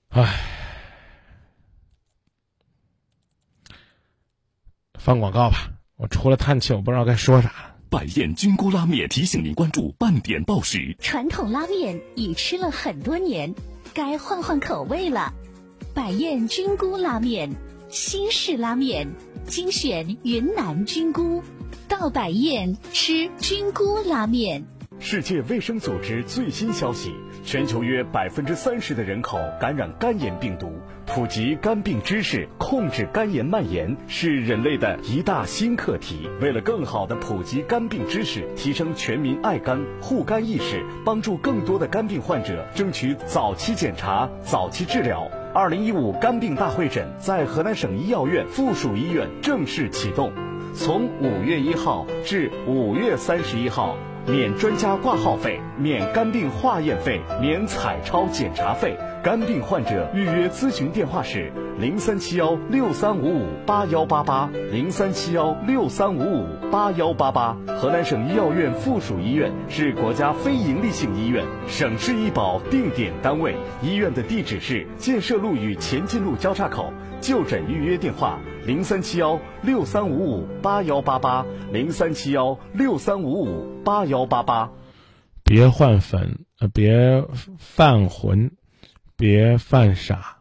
[0.09, 0.41] 唉，
[4.95, 5.71] 放广告吧。
[5.97, 7.77] 我除了叹气，我不知道该说啥。
[7.89, 10.97] 百宴菌菇拉面提醒您关注半点报时。
[11.01, 13.55] 传统拉面已吃了很多年，
[13.95, 15.33] 该换换口味了。
[16.01, 17.51] 百宴菌菇拉面，
[17.91, 19.07] 西式拉面。
[19.45, 21.43] 精选云南菌菇，
[21.89, 24.65] 到百宴吃菌菇拉面。
[24.99, 27.13] 世界卫生组织最新消息：
[27.45, 30.73] 全球约百分之三十的人口感染肝炎病毒。
[31.05, 36.31] 普及肝病知识，控制肝炎蔓延，是人类的一大新课题。
[36.41, 45.31] 为了更好的普及肝病知识，提升全民爱肝护肝意识，帮助更多的肝病患者争取早期检查、早期治疗。
[45.53, 50.33] 二零一五肝病大会诊在河南省医药院附属医院正式启动，
[50.77, 53.97] 从五月一号至五月三十一号，
[54.31, 58.97] 免专家挂号费，免肝病化验费，免彩超检查费。
[59.25, 67.57] 肝病患者预约咨询电话是零三七幺六三五五八幺八八零三七幺六三五五八幺八八。
[67.77, 73.57] 河南省医药院附属医院是国家非营利性医院，省市医保定点单位。
[73.83, 76.93] 医院的地址是建设路与前进路交叉口。
[77.21, 84.71] 就诊预约电话零三七幺六三五五八幺八八零三七幺六三五五八幺八八。
[85.45, 87.25] 别换粉，呃，别
[87.59, 88.53] 犯浑。
[89.17, 90.39] 别犯傻，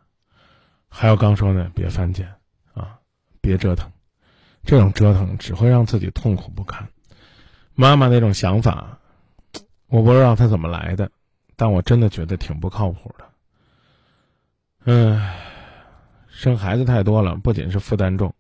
[0.88, 2.36] 还有刚说的，别犯贱
[2.74, 3.00] 啊！
[3.42, 3.92] 别折腾，
[4.64, 6.88] 这种折腾只会让自己痛苦不堪。
[7.76, 9.00] 妈妈那种想法，
[9.90, 11.12] 我不知道她怎么来的，
[11.58, 13.26] 但我真的觉得挺不靠谱的。
[14.86, 15.30] 嗯，
[16.40, 18.34] 生孩子太多了，不仅是负担重，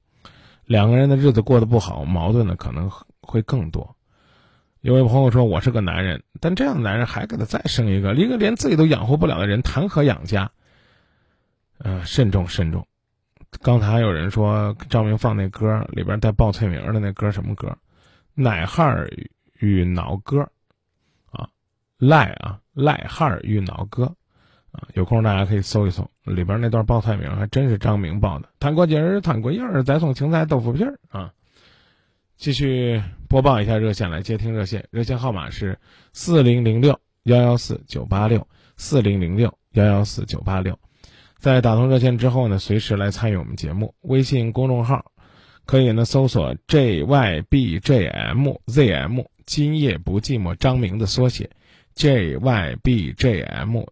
[0.64, 2.90] 两个人的日子过得不好，矛盾的可能
[3.20, 3.98] 会更多。
[4.80, 10.50] 有位朋友说：“我是个男人，但这样的男人还给他再生一个，一个连自己都养活不了的人，谈何养家？”
[11.80, 12.88] 呃，慎重慎重。
[13.62, 17.78] 刚才还有人说张明放那歌里边带报菜名的那歌什么歌？
[18.34, 19.10] 奶汉
[19.60, 20.50] 与脑歌
[21.32, 21.50] 啊，
[21.98, 24.16] 赖啊赖汉与脑哥
[24.72, 28.50] 啊，有空大家可以搜一搜，里边那段报菜名还真是张明报的。
[28.60, 31.34] 谈过节儿，谈过儿，再送青菜豆腐皮儿啊。
[32.38, 35.78] 继续播报一下热线，来接听热线，热线号码是
[36.14, 38.48] 四零零六幺幺四九八六
[38.78, 40.80] 四零零六幺幺四九八六。
[41.38, 43.94] 在打通热线之后呢，随时来参与我们节目。
[44.02, 45.12] 微信公众号
[45.66, 47.66] 可以呢搜索 jybjmzm，
[49.46, 51.50] 今夜不寂寞，张明的缩写
[51.96, 53.86] jybjmzm，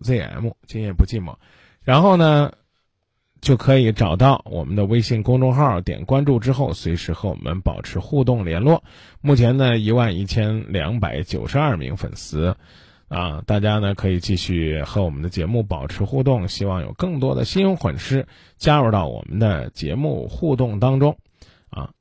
[0.65, 1.35] 今夜不寂寞。
[1.83, 2.51] 然后呢？
[3.39, 8.83] 就可以找到我们的微信公众号，点关注之后，随时和我们保持互动联络。
[9.21, 12.57] 目前呢，一万一千两百九十二名粉丝，
[13.09, 18.27] 啊，大家呢可以继续和我们的节目保持互动，希望有更多的新粉丝
[18.57, 21.15] 加入到我们的节目互动当中，
[21.69, 21.91] 啊，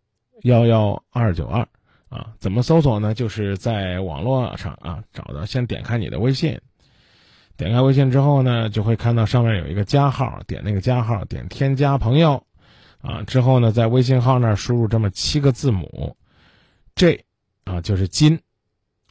[0.42, 1.68] 幺幺二九二
[2.08, 3.14] 啊，怎么搜索呢？
[3.14, 6.60] 就是在网络上啊找到，先点开你的微信，
[7.56, 12.44] 点开微信之后呢，就会看到上面有一个加号，点那个加号，点添加朋友，
[13.00, 16.16] 啊，之后呢，在微信号那儿输入这么七个字母
[16.94, 17.24] ，J
[17.64, 18.40] 啊就是金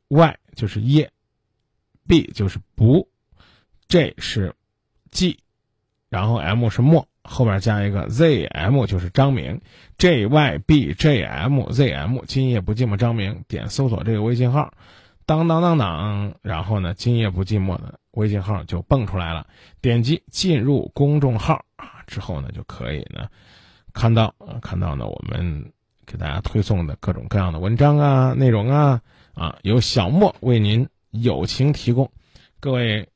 [0.07, 1.11] ，Y 就是叶。
[2.07, 3.09] B 就是不
[3.87, 4.53] ，J 是
[5.09, 5.39] G，
[6.07, 9.59] 然后 M 是莫，后边加一个 ZM 就是张明
[9.97, 14.73] ，JYBJMZM，今夜不寂寞张明，点搜索这个微信号，
[15.25, 19.47] 当当当当，然后呢，今夜不寂寞的微信号就蹦出来了，
[19.81, 23.27] 点击进入公众号啊，之后呢就可以呢
[23.93, 25.71] 看到啊看到呢我们
[26.05, 29.01] 给大家推送的各种各样的文章啊内容啊
[29.33, 30.87] 啊，由小莫为您。
[31.21, 32.11] 友情提供，
[32.59, 33.07] 各位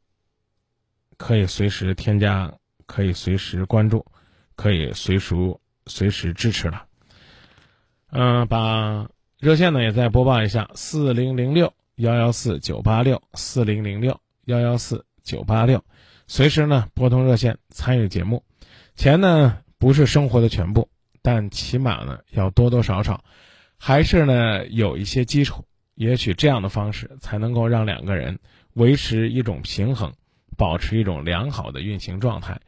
[1.18, 2.54] 可以随时添加，
[2.90, 4.04] 可以随时关注，
[4.56, 5.36] 可以随时
[5.86, 6.88] 随时支持了。
[8.10, 15.86] 嗯，把热线呢也再播报一下：四零零六幺幺四九八六，四零零六幺幺四九八六，
[16.26, 18.44] 随时呢拨通热线参与节目。
[18.96, 20.90] 钱呢不是生活的全部，
[21.22, 23.24] 但起码呢要多多少少，
[23.78, 25.64] 还是呢有一些基础。
[25.94, 28.40] 也许这样的方式才能够让两个人
[28.74, 30.12] 维持一种平衡，
[30.58, 32.60] 保持一种良好的运行状态，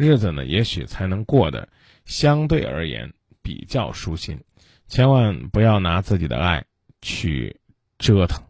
[0.00, 1.68] 日子呢也许才能过得
[2.06, 4.40] 相对而言比较舒心。
[4.88, 6.64] 千万不要拿自己的爱
[7.02, 7.54] 去
[7.98, 8.42] 折腾。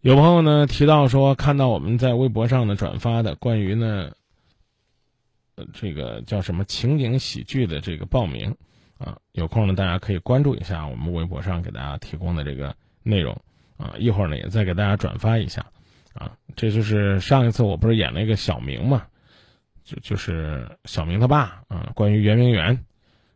[0.00, 4.12] 有朋友呢提到说，看到我们在微博上呢转发的关于呢，
[5.72, 8.52] 这个叫什么情景喜剧的这个报名。
[8.98, 13.40] 啊，有空呢，大家可以关注一下我们微博上给大家提供的这个内容
[13.76, 13.94] 啊。
[13.98, 15.64] 一会儿呢，也再给大家转发一下
[16.16, 16.32] 啊。
[16.56, 19.06] 这就是上一次我不是演了一个小明嘛，
[19.84, 22.84] 就就是小明他爸啊，关于圆明园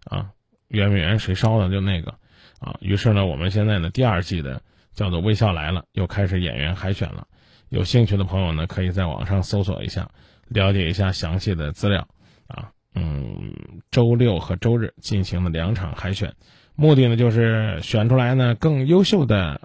[0.04, 0.30] 啊，
[0.68, 2.14] 圆明园谁烧的就那个
[2.58, 2.76] 啊。
[2.80, 4.62] 于是呢，我们现在呢第二季的
[4.94, 7.26] 叫做《微笑来了》，又开始演员海选了。
[7.68, 10.10] 有兴趣的朋友呢，可以在网上搜索一下，
[10.48, 12.08] 了解一下详细的资料
[12.48, 12.72] 啊。
[12.94, 13.54] 嗯，
[13.92, 16.34] 周六和周日进行了两场海选，
[16.74, 19.60] 目的呢就是选出来呢更优秀的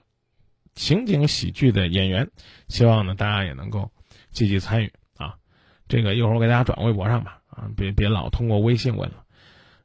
[0.76, 2.30] 情景喜剧的演员，
[2.68, 3.90] 希望呢大家也能够
[4.32, 5.36] 积极参与啊。
[5.88, 9.24] 这个一会儿我给大家转微博上吧，啊，别别老通过微信问了。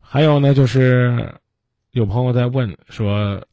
[0.00, 1.34] 还有呢，就是
[1.92, 3.46] 有朋友在问说：“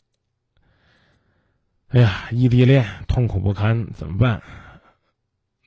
[1.89, 4.41] 哎呀，异地恋痛苦不堪，怎么办？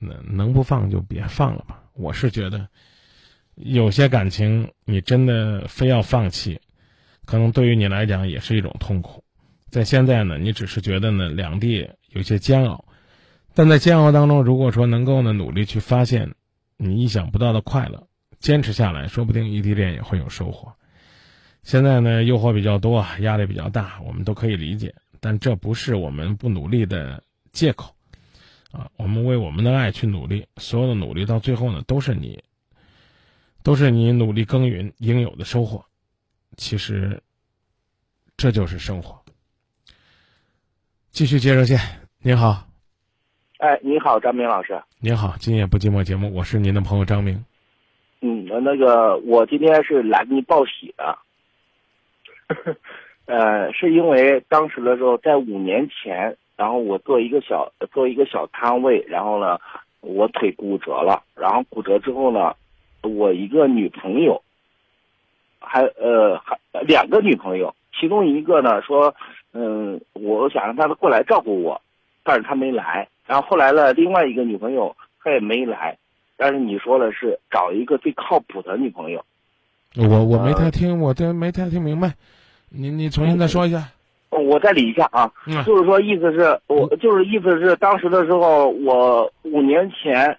[0.00, 2.68] 能能不放就别放了吧。”我是觉得。
[3.56, 6.58] 有些感情，你真的非要放弃，
[7.26, 9.22] 可能对于你来讲也是一种痛苦。
[9.70, 12.84] 在现在呢，你只是觉得呢两地有些煎熬，
[13.54, 16.34] 但在煎熬当中，如果说能够呢努力去发现
[16.76, 18.08] 你意想不到的快乐，
[18.38, 20.72] 坚持下来，说不定异地恋也会有收获。
[21.62, 27.94] 现在呢，诱惑比较多，压力比较大，我们都可以理解，但这不是我们不努力的借口
[28.72, 28.90] 啊！
[28.96, 32.42] 我们为我们的爱去努力，所有的努力到最后呢，都是你。
[33.62, 35.84] 都是你努力耕耘应有的收获，
[36.56, 37.22] 其实
[38.38, 39.22] 这就是生活。
[41.12, 41.78] 继续接热线，
[42.22, 42.66] 您好。
[43.58, 44.80] 哎，你好，张明老师。
[45.00, 47.44] 您好，今夜不寂寞节目，我是您的朋友张明。
[48.20, 51.18] 嗯，那个我今天是来给你报喜的。
[53.26, 59.58] 呃，是因为当时的时候，在五年前，然后我做一个小做一个小摊位，然后呢，
[60.00, 62.54] 我腿骨折了，然后骨折之后呢。
[63.02, 64.42] 我一个女朋友，
[65.58, 69.14] 还呃还两个女朋友，其中一个呢说，
[69.52, 71.80] 嗯，我想让他过来照顾我，
[72.22, 73.06] 但是他没来。
[73.26, 75.96] 然后后来呢，另外一个女朋友她也没来，
[76.36, 79.24] 但是你说的是找一个最靠谱的女朋友。
[79.96, 82.12] 我我没太听，我这没太听明白，
[82.68, 83.88] 你你重新再说一下。
[84.30, 85.32] 我再理一下啊，
[85.66, 90.38] 就是说意思是我就是意思是当时的时候，我五年前，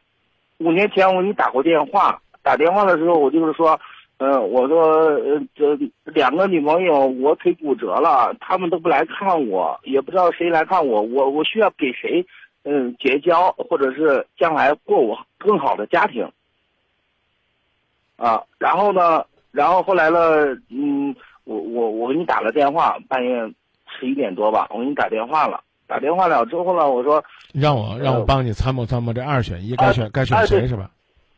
[0.59, 2.21] 五年前我给你打过电话。
[2.43, 3.79] 打电话的时候，我就是说，
[4.23, 4.83] 嗯，我说，
[5.15, 12.23] 呃，这两个女朋友，我腿骨折了，他们都不来看我，也不知道谁来看我，我我需要给谁，
[12.63, 16.23] 嗯，结交，或者是将来过我更好的家庭。
[18.15, 23.51] 啊，然后呢，然后后来呢，嗯，我我我给你打了电话，半夜
[23.87, 27.23] 十一点多吧，我给你打电话了，打电话了之后呢，我说，
[27.55, 30.91] 让我让我帮你参谋参谋这二选一，该选该选谁是吧？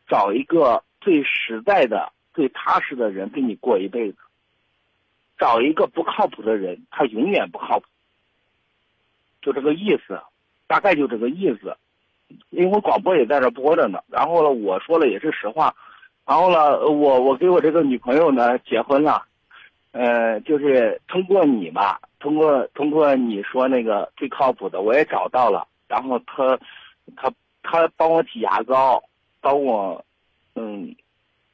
[0.09, 4.19] 找一个最实在的、最踏实的人跟你过一辈子。
[5.39, 7.87] 找一个不靠谱的人，他永远不靠谱。
[9.41, 10.21] 就这个意思，
[10.67, 11.77] 大概就这个意思。
[12.51, 15.75] 因为广播也在这播着呢，然后呢，我说的也是实话。
[16.27, 19.23] 然后呢，我我给我这个女朋友呢结婚了，
[19.93, 25.67] 呃，就是通过你吧，通过通过你说那个最靠谱的，我也找到了。
[25.89, 26.59] 然后他
[27.17, 29.03] 他他帮我挤牙膏，
[29.41, 30.05] 帮我
[30.55, 30.95] 嗯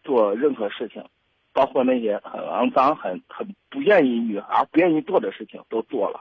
[0.03, 1.05] 做任何事情。
[1.53, 6.21] 包括那些很肮脏、很很不愿意女孩不愿意做的事情都做了，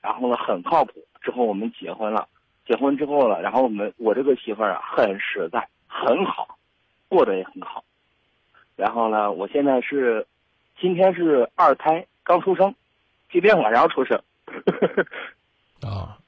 [0.00, 0.92] 然后呢很靠谱。
[1.20, 2.28] 之后我们结婚了，
[2.68, 6.58] 结婚之后了，然后我们我这个媳妇儿啊很实在，很好，
[7.08, 7.82] 过得也很好。
[8.76, 10.26] 然后呢，我现在是
[10.78, 12.74] 今天是二胎刚出生，
[13.32, 14.20] 今天晚上出生。
[15.80, 16.18] 啊，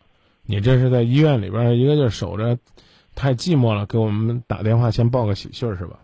[0.46, 2.56] 你这是在医院里边一个劲儿守着，
[3.14, 5.98] 太寂寞了，给我们打电话先报个喜讯儿是吧？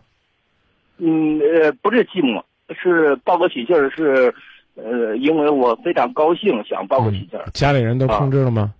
[0.99, 2.43] 嗯呃，不是寂寞，
[2.79, 4.31] 是报个喜讯，是
[4.75, 7.49] 呃，因为我非常高兴，想报个喜讯儿。
[7.53, 8.71] 家里人都通知了吗？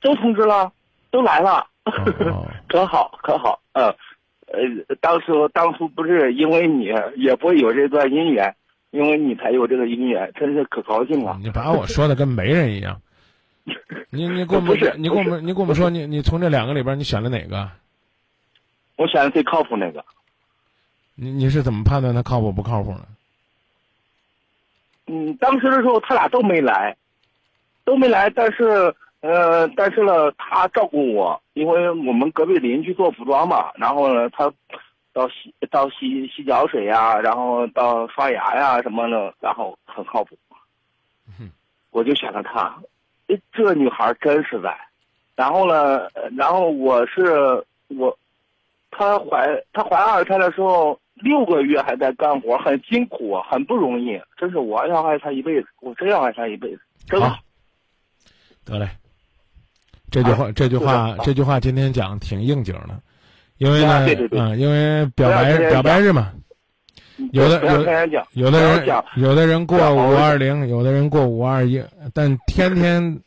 [0.00, 0.72] 都通知了，
[1.10, 3.60] 都来了，哦 可好可好。
[3.72, 3.94] 呃
[4.52, 8.54] 呃，当初当初不是因为你，也不会有这段姻缘，
[8.90, 11.38] 因为你才有这个姻缘，真是可高兴了。
[11.40, 13.00] 你把我说的跟没人一样。
[14.10, 17.70] 你你给我们不是你给我们你给我们说你你从这两个里边你选了哪个？
[18.96, 20.04] 我选的最靠谱那个。
[21.14, 23.06] 你你是怎么判断他靠谱不靠谱呢？
[25.06, 26.96] 嗯，当时的时候他俩都没来，
[27.84, 34.52] 都没来，但是呃，但是呢，他照顾我，因为我们隔壁邻居做服装嘛，然后呢，他
[35.12, 40.36] 到洗到洗洗脚水呀，然后到刷牙呀什么的，然后很靠谱，
[41.90, 42.76] 我就想着他。
[43.26, 44.76] 诶这女孩真实在。
[45.36, 48.18] 然后呢，呃然后我是我，
[48.90, 50.98] 她怀她怀二胎的时候。
[51.22, 54.18] 六个月还在干活，很辛苦，很不容易。
[54.38, 57.36] 真是我要爱她一辈子，我真要爱她一辈子，真好。
[58.64, 58.88] 得嘞，
[60.10, 63.00] 这句话、啊这句话、这句话今天讲挺应景的，
[63.58, 66.32] 因为呢，嗯，因为表白表白日嘛，
[67.32, 67.78] 有的有
[68.32, 71.82] 有的人讲有的人过五二零，有的人过五二一，
[72.12, 73.20] 但天天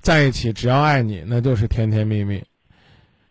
[0.00, 2.42] 在一起，只要爱你，那就是甜甜蜜蜜。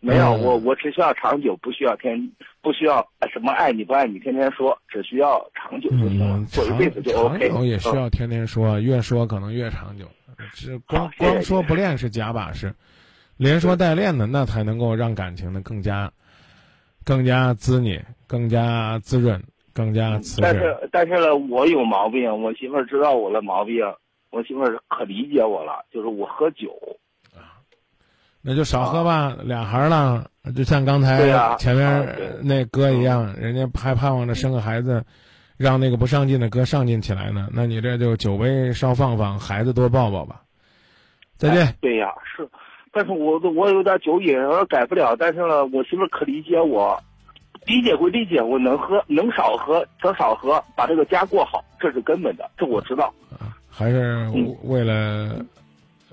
[0.00, 2.30] 没有，嗯我我只需要长久，不需要天，
[2.62, 7.36] 不需要呃什么爱你不爱你，天天说，只需要长久就行了，过一辈子就长。
[7.40, 10.04] 久也需要嗯天天说，越说可能越长久。
[10.54, 12.74] 是光光说不练是假把式，
[13.36, 16.10] 连说带练的那才能够让感情呢更加
[17.04, 19.42] 更加滋腻、更加滋润、
[19.72, 20.54] 更加滋润。
[20.54, 23.84] 但是但是呢，我有毛病，我媳妇儿知道我的毛病，
[24.30, 26.70] 我媳妇儿可理解我了，就是我喝酒。
[28.40, 35.04] 那就少喝吧，俩孩儿了，就像刚才前面那哥一样，人家还盼望着生个孩子，
[35.58, 37.50] 让那个不上进的哥上进起来呢。
[37.52, 40.40] 那你这就酒杯少放放，孩子多抱抱吧。
[41.36, 41.66] 再见。
[41.66, 42.48] 哎对呀，是，
[42.92, 45.14] 但是我我有点酒瘾，我改不了。
[45.14, 46.98] 但是呢，我媳妇儿可理解我，
[47.66, 53.12] 理解归理解，我能喝能少喝则少喝，把这个家过好，这是根本的，这我知道。
[53.68, 54.26] 还是
[54.64, 55.46] 为了，嗯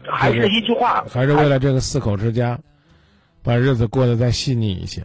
[0.07, 2.59] 还是一句话还是为了这个四口之家，
[3.41, 5.01] 把日子过得再细腻一些，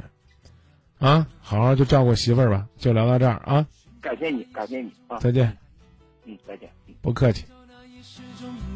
[0.98, 2.66] 啊，好好就照顾媳妇儿吧。
[2.76, 3.64] 就聊到这儿啊，
[4.01, 5.18] 感谢你，感谢你啊！
[5.18, 5.56] 再见，
[6.24, 6.70] 嗯，再见。
[7.02, 7.44] 不客气。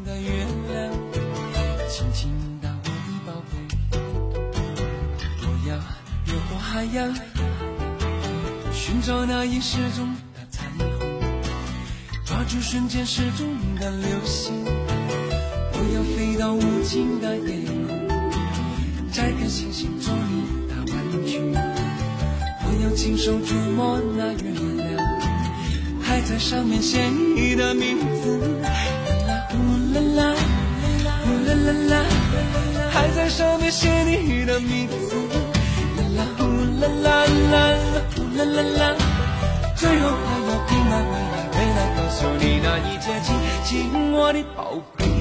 [0.05, 0.93] 的月亮，
[1.89, 2.31] 轻轻
[2.61, 2.91] 地我的
[3.25, 3.57] 宝贝，
[5.41, 5.75] 我要
[6.27, 7.11] 越过海洋，
[8.71, 10.87] 寻找那已失踪的彩虹，
[12.23, 21.39] 抓住瞬间失踪的流星，我要飞到无尽的夜空，摘开星星做你的玩具，
[22.61, 24.84] 我要亲手触摸那月亮，
[26.15, 28.39] 还在上面写你的名字。
[29.49, 29.57] 呼
[29.91, 30.33] 啦啦，
[31.25, 32.05] 呼啦啦啦，
[32.89, 35.13] 还在上面写你的名字。
[35.97, 36.45] 啦啦呼
[36.79, 37.75] 啦啦啦，
[38.15, 38.95] 呼啦啦啦，
[39.75, 43.35] 最后还要平安回来，回来告诉你那一切，亲
[43.65, 45.14] 亲我的宝贝。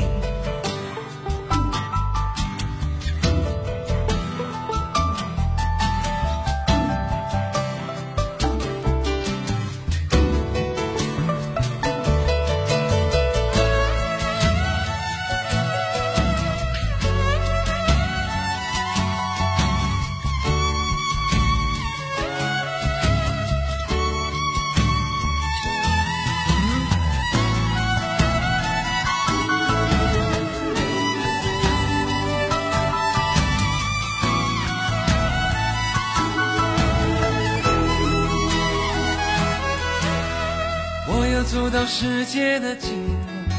[41.96, 43.54] 世界的尽头，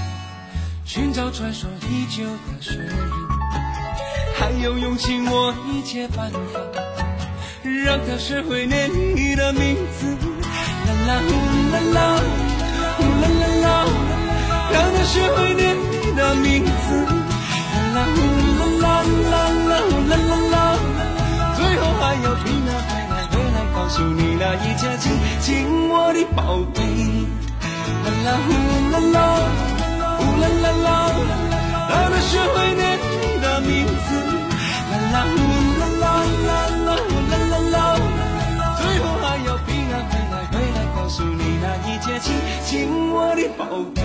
[0.84, 2.94] 寻找传说已久的雪人，
[4.38, 6.60] 还有勇气摸一切办法，
[7.64, 10.18] 让他学会念你的名字。
[10.86, 11.32] 啦啦呼
[11.72, 12.20] 啦啦，
[12.98, 13.68] 呼啦啦啦，
[14.70, 17.06] 让他学会念你的名字。
[17.06, 18.20] 啦啦呼
[18.60, 19.00] 啦啦
[19.32, 19.34] 啦
[19.70, 20.56] 啦呼啦啦啦，
[21.56, 25.06] 最后还要平安回来回来告诉你那一切，亲
[25.40, 27.15] 亲我的宝贝。
[28.06, 28.50] 啦啦呼
[28.92, 29.18] 啦啦，
[30.18, 30.88] 呼啦啦啦，
[31.90, 34.08] 让他学会念你的名字。
[34.92, 35.36] 啦啦呼
[35.80, 36.04] 啦啦
[36.48, 36.50] 啦
[36.86, 37.76] 啦呼啦啦啦，
[38.78, 42.26] 最后还要平安回来回来告诉你那一切，亲
[42.64, 42.74] 亲
[43.12, 43.66] 我的宝
[43.96, 44.02] 贝。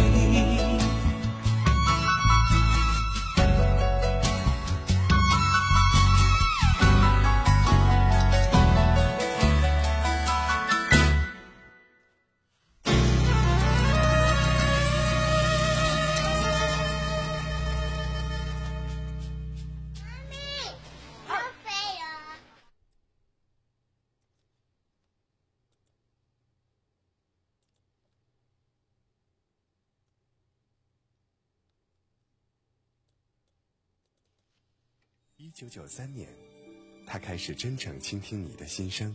[35.61, 36.27] 九九三年，
[37.07, 39.15] 他开始真诚倾听你的心声。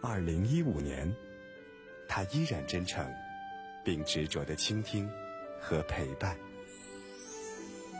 [0.00, 1.14] 二零一五年，
[2.08, 3.06] 他依然真诚，
[3.84, 5.06] 并执着的倾听
[5.60, 6.34] 和陪伴。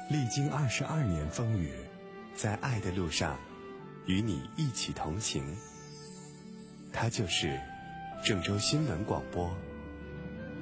[0.09, 1.71] 历经二十二年风雨，
[2.35, 3.39] 在爱的路上，
[4.07, 5.45] 与你一起同行。
[6.95, 7.61] 他就是
[8.25, 9.55] 郑州新闻广播。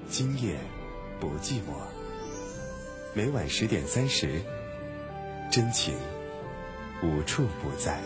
[0.09, 0.59] 今夜
[1.21, 1.81] 不寂寞。
[3.15, 4.43] 每晚十点三十。
[5.53, 5.93] 真情
[7.03, 8.01] 无处不在。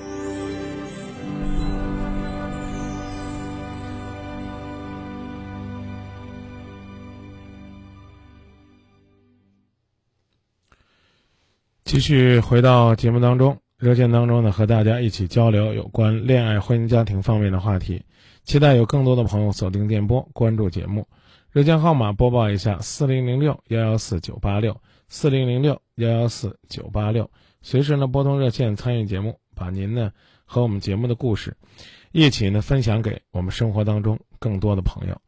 [11.85, 18.03] 继续回到节目当中，热线当中呢，和大家一起交流有关恋爱、婚姻、家庭方面的话题。
[18.43, 21.07] 期待有更多的朋友锁定电波，关注节目。
[21.53, 24.77] 热线号码播报一下：四零零六幺幺四九八六。
[25.09, 27.31] 四零零六幺幺四九八六，
[27.63, 30.13] 随时呢拨通热线参与节目，把您呢
[30.45, 31.57] 和我们节目的故事，
[32.11, 35.21] 一起呢分享给我们生活当中更多的朋友。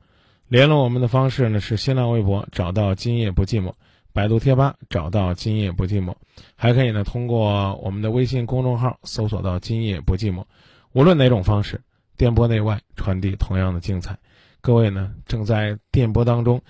[0.49, 3.75] 联络我们的方式呢是新浪微博找到今夜不寂寞，
[4.13, 6.15] 百度贴吧找到今夜不寂寞，
[6.57, 10.45] 还可以呢通过我们的微信公众号搜索到今夜不寂寞。
[10.93, 11.83] 无论哪种方式，
[12.17, 14.19] 电波内外传递同样的精彩。
[14.61, 16.63] 各位呢正在电波当中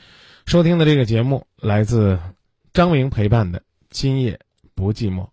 [0.44, 2.18] 收听的这个节目来自。
[2.78, 3.60] 张明陪伴的
[3.90, 4.38] 今夜
[4.76, 5.28] 不寂寞，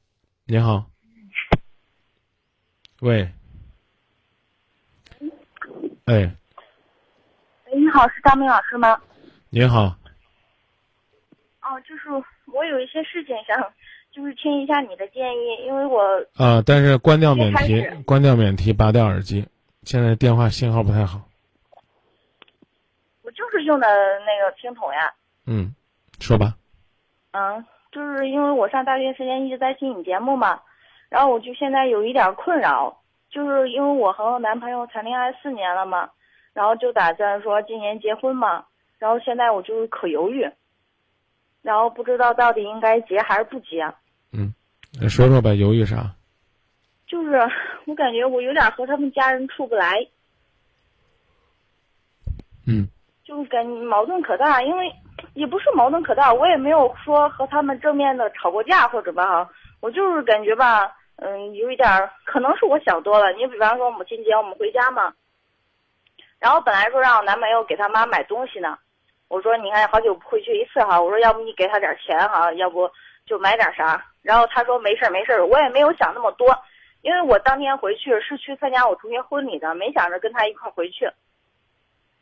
[0.46, 0.84] 你好，
[3.02, 3.32] 喂，
[6.06, 6.36] 哎，哎，
[7.72, 9.00] 你好，是张明老师吗？
[9.52, 9.96] 你好，
[11.62, 12.10] 哦，就是
[12.52, 13.62] 我有一些事情想，
[14.12, 16.02] 就是听一下你的建议，因为我
[16.44, 19.48] 啊，但是关掉免提，关掉免提，拔掉耳机，
[19.84, 21.22] 现在电话信号不太好。
[23.22, 23.86] 我就是用的
[24.22, 25.14] 那个听筒呀。
[25.46, 25.76] 嗯，
[26.20, 26.56] 说吧。
[27.38, 30.62] 嗯，就是因为我上大学时间一直在听你节目嘛，
[31.10, 36.12] 然后我就现在有一点困扰，就是因为我和我男朋友谈恋爱四年了嘛，
[36.54, 38.64] 然后就打算说今年结婚嘛，
[39.00, 40.50] 然后现在我就是可犹豫，
[41.62, 43.84] 然后不知道到底应该结还是不结。
[44.32, 44.54] 嗯，
[45.10, 46.16] 说说吧，犹豫啥？
[47.06, 47.38] 就是
[47.86, 50.08] 我感觉我有点和他们家人处不来。
[52.66, 52.88] 嗯。
[53.26, 54.90] 就感矛盾可大，因为。
[55.36, 59.50] 也不是矛盾可大，我也没有说和他们正面的吵过架或者吧，
[59.82, 63.34] 我就是感觉吧，嗯，有一点可能是我想多了。
[63.34, 65.14] 你比方说母亲节我们回家嘛，
[66.40, 68.78] 然后本来说让我男朋友给他妈买东西呢，
[69.28, 72.90] 我说你看好久不回去一次哈，我说要不你给他点钱哈，要不
[73.26, 76.58] 就买点啥，然后他说没事没事，我也没有想那么多，
[77.02, 81.12] 因为我当天回去是去参加我同学婚礼的，没想着跟他一块回去，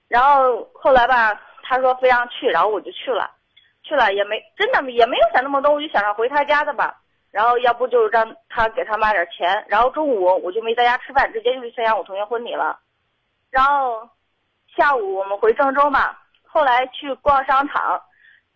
[0.08, 1.40] 然后后来吧。
[1.64, 3.32] 他说非让去，然后我就去了，
[3.82, 7.00] 去了也没真的也没有想那么多，我就想着回他家的吧。
[7.32, 9.66] 然后要不就让他给他妈点钱。
[9.68, 12.80] 然后中午我就没在家吃饭，直接就去参加我同学婚礼了。
[13.50, 14.08] 然后
[14.76, 16.16] 下午我们回郑州嘛，
[16.46, 18.00] 后来去逛商场，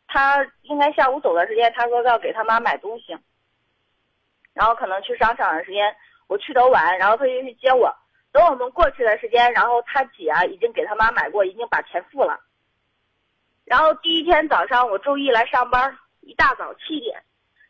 [0.07, 3.17] 他应该下午走的时间，他说要给他妈买东西。
[4.53, 5.95] 然后可能去商场的时间
[6.27, 7.91] 我去的晚，然后他就去接我。
[8.31, 12.39] 等我们过去的时间，然后他姐啊已经给他妈买过，已经把钱付了。
[13.67, 17.21] 然后第一天早上，我周一来上班，一大早七点，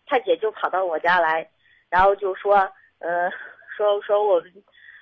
[0.05, 1.49] 他姐就跑到我家来，
[1.89, 2.53] 然后就说，
[2.99, 3.31] 呃，
[3.75, 4.39] 说说我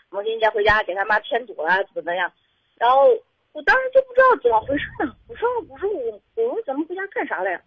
[0.10, 2.32] 母亲节回家给他妈添堵了，怎么怎么样。
[2.78, 3.10] 然后
[3.52, 5.14] 我当时就不知道怎么回事呢。
[5.28, 7.62] 我说我说我我说咱们回家干啥来？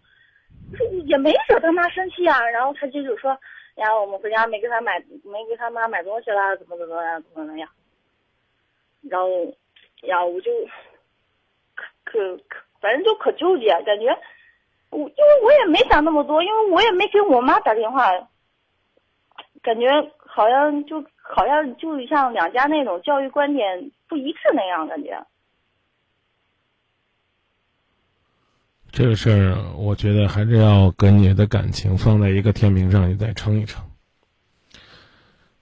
[0.71, 2.41] 我说也没惹他妈生气啊。
[2.49, 3.37] 然后他就就说，
[3.75, 7.69] 然后我们回家没给他买没给他妈买东西啦，怎么怎么样怎么怎么样。
[9.01, 9.29] 然后，
[10.01, 10.51] 呀我就
[11.75, 14.17] 可可可反正就可纠结，感觉
[14.89, 18.09] 我因为我也没想那么多，因为我也没给我妈打电话，
[19.61, 19.87] 感觉
[20.17, 25.25] 好像就好像就像两家那种教育观点不一致那样，感觉。
[28.91, 33.83] 这个事儿，我觉得还是要跟你的感情放在一个天平上，你再称一称。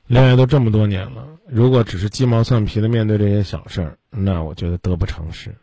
[0.07, 5.53] 恋爱都这么多年了，如果只是鸡毛蒜皮的面对这些小事儿，那我觉得得不偿失。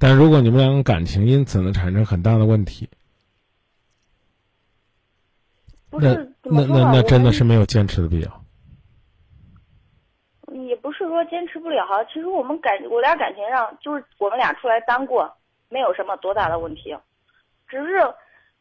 [0.00, 2.88] 但如果你们两个感情因此呢产生很大的问题，
[5.90, 8.44] 那那那那真的是没有坚持的必要。
[10.66, 15.30] 也不是说坚持不了，其实我们感我俩感情上就是我们俩出来单过，
[15.68, 16.96] 没有什么多大的问题，
[17.68, 18.00] 只是。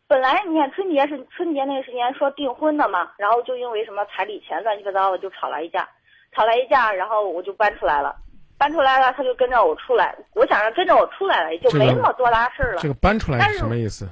[0.08, 5.88] 本来你看春节是春节那个时间说订婚的嘛，然后就因为什么彩礼钱乱七八糟的就吵了一架，
[6.32, 8.16] 吵了一架，然后我就搬出来了，
[8.60, 12.80] 搬出来了他就跟着我出来，我想着跟着我出来了也就没那么多大事了。
[12.82, 14.06] 这个搬出来是什么意思？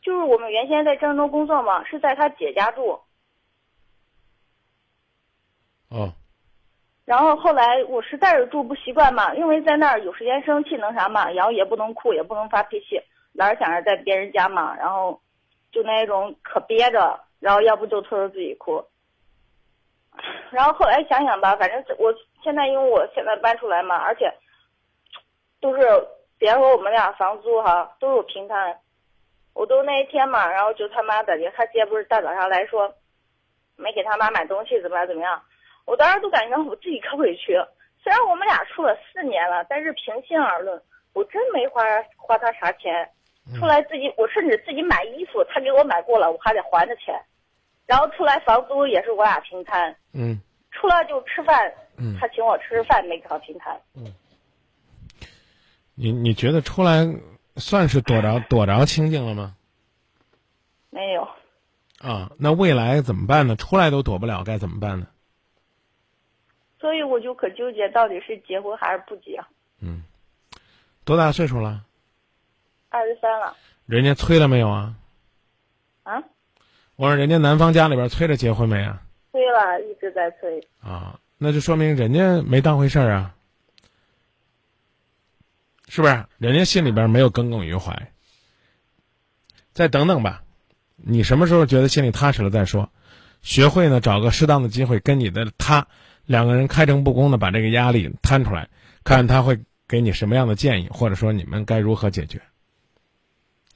[0.00, 2.98] 就是我们原先在郑州工作嘛，是在他姐家住。
[5.88, 6.12] 哦。
[7.04, 13.00] 然后后来我实在是住不习惯嘛，因为在那儿有时间生气能啥嘛，然后也不能哭，也不能发脾气。
[13.32, 15.20] 老是想着在别人家嘛，然后
[15.72, 18.84] 就那种可憋着，然后要不就偷偷自己哭。
[20.50, 22.14] 然后后来想想吧，反正我
[22.46, 24.32] 现在因为我现在搬出来嘛，而且
[25.60, 25.82] 都是，
[26.38, 28.78] 比方说我们俩房租哈都有平摊，
[29.52, 32.94] 我都那一天嘛，然后就他妈的，他姐不是大早上来说
[33.74, 35.42] 没给他妈买东西怎么样怎么样，
[35.86, 37.60] 我当时都感觉我自己可委屈。
[38.00, 40.80] 虽然我们俩处了四年了，但是平心而论，
[41.14, 41.82] 我真没花
[42.16, 43.10] 花他啥钱。
[43.58, 47.20] 出来自己，我甚至自己买衣服，他给我买过了，我还得还他钱。
[47.86, 49.96] 然后出来房租也是我俩平摊。
[50.14, 50.40] 嗯。
[50.70, 53.80] 出来就吃饭，嗯，他请我吃饭没找平台。
[53.94, 54.12] 嗯。
[55.94, 57.06] 你你觉得出来
[57.56, 59.56] 算是躲着 躲着清静了吗？
[60.90, 61.26] 没有。
[61.98, 63.56] 啊，那未来怎么办呢？
[63.56, 65.06] 出来都躲不了，该怎么办呢？
[66.78, 69.42] 所以我就可纠结，到底是结婚还是不结？
[69.80, 70.02] 嗯。
[71.04, 71.82] 多大岁数了？
[72.90, 73.56] 二十三了，
[73.86, 74.94] 人家催了没有啊？
[76.02, 76.22] 啊？
[76.96, 79.02] 我说人家男方家里边催着结婚没啊？
[79.32, 80.60] 催了，一直在催。
[80.82, 83.34] 啊，那就说明人家没当回事儿啊，
[85.88, 86.24] 是不是？
[86.38, 88.10] 人家心里边没有耿耿于怀。
[89.72, 90.42] 再等等吧，
[90.96, 92.90] 你什么时候觉得心里踏实了再说。
[93.42, 95.86] 学会呢，找个适当的机会跟你的他
[96.24, 98.70] 两个人开诚布公的把这个压力摊出来，
[99.04, 102.40] 看他会给你什么样的建议，或者说你们该如何解决。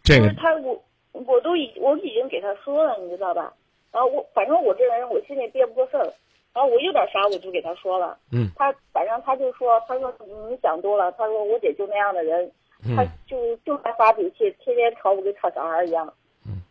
[0.02, 0.82] 这个他我
[1.12, 3.52] 我都已我已经给他说了，你知道吧？
[3.92, 6.14] 然后我反正我这人我心里憋不过事儿，
[6.52, 8.18] 然后我有点啥我就给他说了。
[8.32, 8.50] 嗯。
[8.56, 10.12] 他反正他就说，他说
[10.48, 12.50] 你想多了，他说我姐就那样的人，
[12.96, 16.12] 他就就爱发脾气，天天吵我跟吵小孩一样。
[16.46, 16.62] 嗯。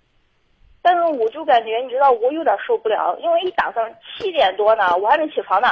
[0.81, 5.69] 但是我就感觉你知道我有点受不了，因为一早上七点多呢，我还没起床呢，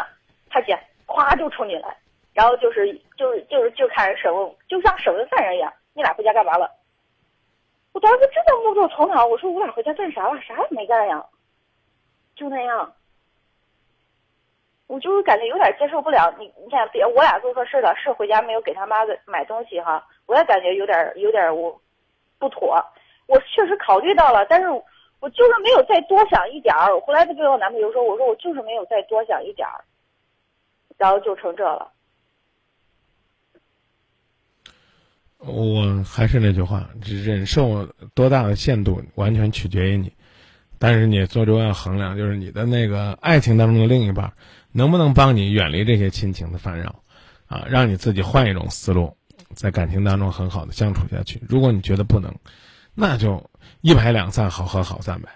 [0.49, 1.97] 他姐咵就冲进来，
[2.33, 6.71] 然后就是就是就是就开始审问，就像审问犯人一样，你俩回家干嘛了？
[7.93, 10.39] 我当时真的摸不着头脑，我说我俩回家干啥了？
[10.41, 11.25] 啥也没干呀，
[12.35, 12.93] 就那样。
[14.87, 16.33] 我就是感觉有点接受不了。
[16.39, 21.79] 你你看，别我俩做错事了，是回家没有给他妈的买东西哈，我也感觉有点有点我
[22.39, 22.83] 不妥。
[23.27, 24.69] 我确实考虑到了，但是
[25.19, 26.95] 我就是没有再多想一点儿。
[26.95, 29.83] 我后来就跟我男朋友说，我说我就是没有再多想一点儿，
[30.97, 31.91] 然后就成这了。
[35.39, 37.85] 我还是那句话，忍受
[38.15, 40.11] 多大的限度完全取决于你，
[40.79, 44.31] 但是你最终要衡量，就是你的那个爱情当中的另一半，
[44.77, 47.01] 能不能帮你远离这些亲情的烦扰，
[47.47, 49.17] 啊，让你自己换一种思路，
[49.55, 51.41] 在感情当中很好的相处下去。
[51.49, 52.31] 如果你觉得不能，
[52.93, 53.49] 那就
[53.81, 55.29] 一拍两散，好合好散呗。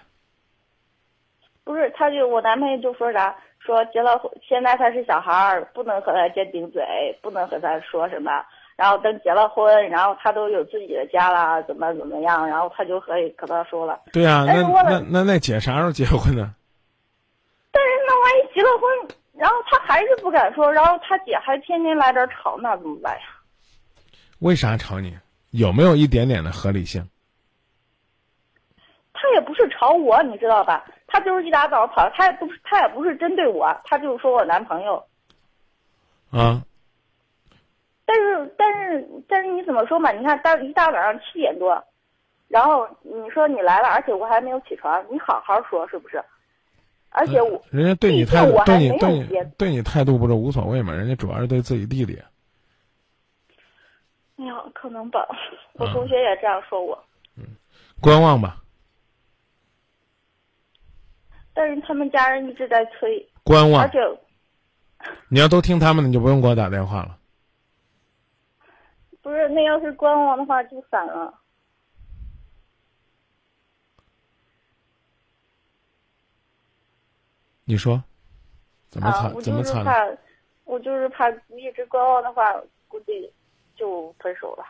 [1.64, 6.84] 不是，他就我男朋友就说啥，说结了婚，现在他是小孩儿，不能和他尖顶嘴，
[7.20, 8.30] 不能和他说什么。
[8.76, 12.48] 然后等结了婚，然后他都有自己的家了，怎么怎么样？
[12.48, 13.98] 然后他就可以跟他说了。
[14.12, 16.54] 对啊，那那那那姐啥时候结婚呢？
[17.72, 23.22] 但是那万一结了婚，然后他还是不敢说，然后他姐还天天来这儿吵，那怎么办呀？
[24.40, 25.16] 为啥吵你？
[25.50, 27.06] 有没有一点点的合理性？
[29.12, 30.84] 他也不是吵我，你知道吧？
[31.06, 35.04] 他就是一大早跑，他也不是他也不是针对我，他就是说我男朋友。
[36.30, 36.62] 啊。
[38.04, 40.10] 但是但是但是你怎么说嘛？
[40.10, 41.82] 你看大一大早上七点多，
[42.48, 46.22] 然后你说你来了，而且我还没有起床，你好好说是不是？
[47.14, 49.28] 而且我、人家对你态度对你对你
[49.58, 50.92] 对你态度不是无所谓嘛？
[50.94, 52.18] 人家主要是对自己弟弟。
[54.36, 55.26] 哎呀，可能吧，
[55.74, 56.98] 我同学也这样说我，
[57.36, 57.44] 嗯
[58.00, 58.62] 观望吧，
[61.54, 63.98] 但是他们家人一直在催，观望而且
[65.28, 67.18] 你要都听他们的，你就不用给我打电话了。
[69.20, 71.32] 不是那要是观望的话就散了。
[77.64, 78.02] 你说，
[78.90, 80.18] 怎么啊惨？，我怎么惨？
[80.64, 82.54] 我就是怕一直观望的话，
[82.88, 83.30] 估计
[83.76, 84.64] 就分手了。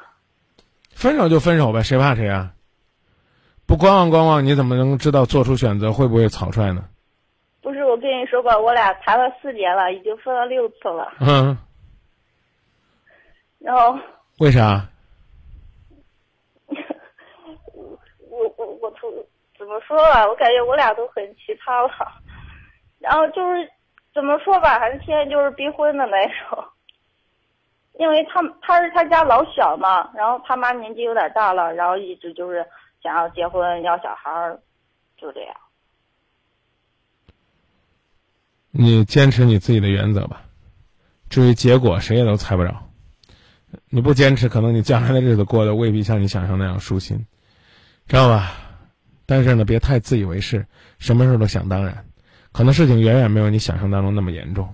[0.91, 2.53] 分手就分手呗，谁怕谁啊？
[3.67, 6.85] 不观望观望，你怎么能知道做出选择会不会草率呢？
[7.63, 11.13] 不是，我跟你说过，我俩谈了四年了，已经分了六次了。
[11.21, 11.57] 嗯，
[13.59, 13.97] 然后
[14.39, 14.87] 为啥？
[18.29, 19.09] 我我我从
[19.57, 22.13] 怎么说啊，我感觉我俩都很奇葩了。
[23.03, 23.69] 然后就是
[24.15, 26.65] 怎么说吧，还是天天就是逼婚的那种。
[27.99, 32.65] 因为他他是他家老小嘛，然后他妈年纪有点大了，然后一直就是
[33.03, 34.59] 想要结婚要小孩儿，
[35.19, 35.55] 就这样。
[38.71, 40.43] 你坚持你自己的原则吧，
[41.29, 42.75] 至于结果，谁也都猜不着。
[43.91, 47.27] 你不坚持，可能你将来的日子过得未必像你想象那样舒心，
[48.07, 48.53] 知道吧？
[49.27, 50.67] 但是呢，别太自以为是，
[50.99, 52.05] 什么事都想当然，
[52.53, 54.69] 可能事情远远没有你想象当中那么严重。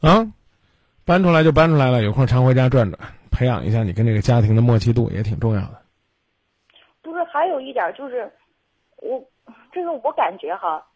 [0.00, 0.26] 啊，
[1.04, 2.98] 搬出来就搬出来了，有空常回家转转，
[3.30, 5.80] 培养一下你跟这个家庭的默契度也挺重要的。
[7.02, 8.30] 不是，还有一点就是，
[8.96, 9.22] 我
[9.72, 10.86] 这个我感觉哈，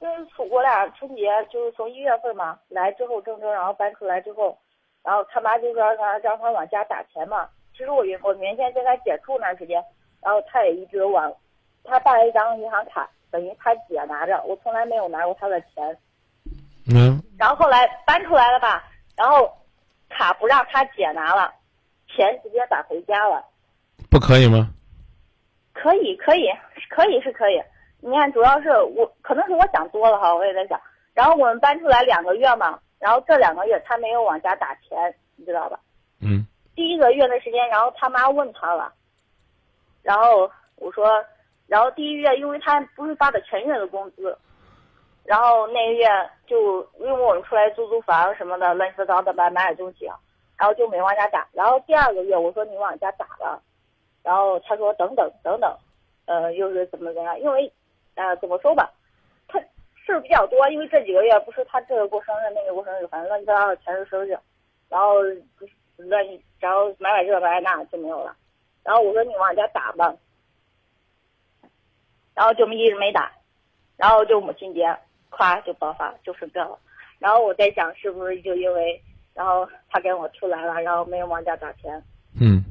[0.00, 4.56] 就是我俩春节就是从一月份嘛来之后郑州，然后搬出来之后，
[5.02, 7.48] 然后他妈就说让让他往家打钱嘛。
[7.76, 9.82] 其实我原我原先在他姐住那时间，
[10.22, 11.32] 然后他也一直往，
[11.82, 15.98] 他办了一张银行卡，等于他姐拿着，我从来没有拿过他的钱。
[16.86, 18.84] 嗯，然后后来搬出来了吧，
[19.16, 19.52] 然后
[20.08, 21.52] 卡不让他姐拿了，
[22.06, 23.44] 钱直接打回家了。
[24.08, 24.70] 不可以吗？
[25.72, 26.48] 可以，可以，
[26.88, 27.60] 可以是可以。
[27.98, 30.80] 你看，主要是我可能是我想多了哈，我也在想。
[31.12, 35.80] 然后我们搬出来两个月嘛，然后这两个月他没有往家打钱，你知道吧？
[36.20, 36.46] 嗯。
[36.76, 38.92] 第一个月的时间，然后他妈问他了，
[40.02, 41.08] 然后我说，
[41.66, 44.36] 然后第一月因为他不是发的全月的工资，
[45.24, 46.06] 然后那个月
[46.46, 50.16] 就因为我们出来租租房什么的，乱七八糟的买买点东西啊，
[50.58, 51.46] 然后就没往家打。
[51.52, 53.62] 然后第二个月我说你往家打了，
[54.22, 55.76] 然后他说等等等等，
[56.26, 57.40] 呃，又是怎么怎么样？
[57.40, 57.72] 因为，
[58.14, 58.92] 呃，怎么说吧，
[59.48, 59.58] 他
[60.04, 64.38] 事儿比较多，因为这几个月不是他这个过生日，那个过生日，反正乱七八糟的全是生日，
[64.90, 65.22] 然后
[65.96, 66.22] 乱，
[66.60, 68.36] 然后买买这买买那就没有了。
[68.82, 70.14] 然后我说你往家打吧，
[72.34, 73.32] 然后就一直没打，
[73.96, 74.84] 然后就母亲节，
[75.30, 76.78] 咵就爆发就生这了。
[77.18, 79.02] 然后我在想是不是就因为，
[79.32, 82.02] 然后他跟我出来了，然后没有往家打钱，
[82.40, 82.62] 嗯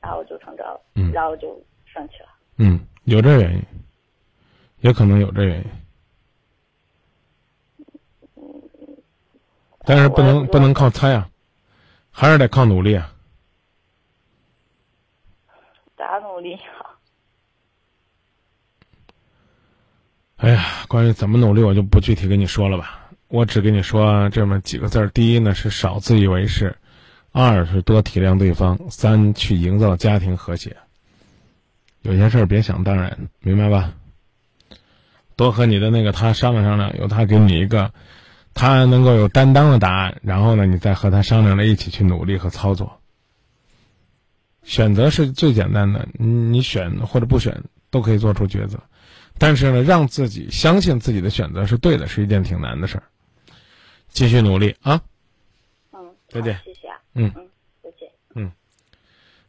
[0.00, 2.28] 然后就成这了，嗯然后就生气了。
[2.58, 3.62] 嗯，有这原因，
[4.80, 5.70] 也可能有这原因，
[9.84, 11.30] 但是不能不能靠猜啊，
[12.10, 13.14] 还是得靠努力啊。
[15.96, 16.91] 咋努力啊？
[20.42, 23.12] 哎呀，关于怎么努力，我就不具体跟你说了吧。
[23.28, 26.76] 我只跟你说这么几个字儿：第一呢是少自以为是，
[27.30, 30.76] 二是多体谅对方，三去营造家庭和谐。
[32.00, 33.92] 有些事儿别想当然，明白吧？
[35.36, 37.92] 多和你的那个他商量商量，由他给你一个
[38.52, 42.98] 他能够有担当的答案，然后呢，你再和他商量着一起去努力和操作。
[44.64, 48.80] 选择是最简单的，你你选或者不选都可以做出抉择，
[49.38, 53.02] 但是呢，让自己相信自己的选择是对的，是一件挺难的事儿。
[54.08, 55.02] 继续努力啊！
[55.92, 57.00] 嗯，再见谢谢啊。
[57.14, 57.48] 嗯嗯，
[57.82, 58.10] 再见。
[58.34, 58.52] 嗯，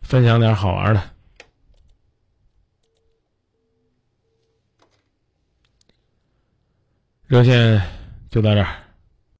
[0.01, 1.09] 分享点好玩的。
[7.27, 7.81] 热线
[8.29, 8.82] 就到这儿。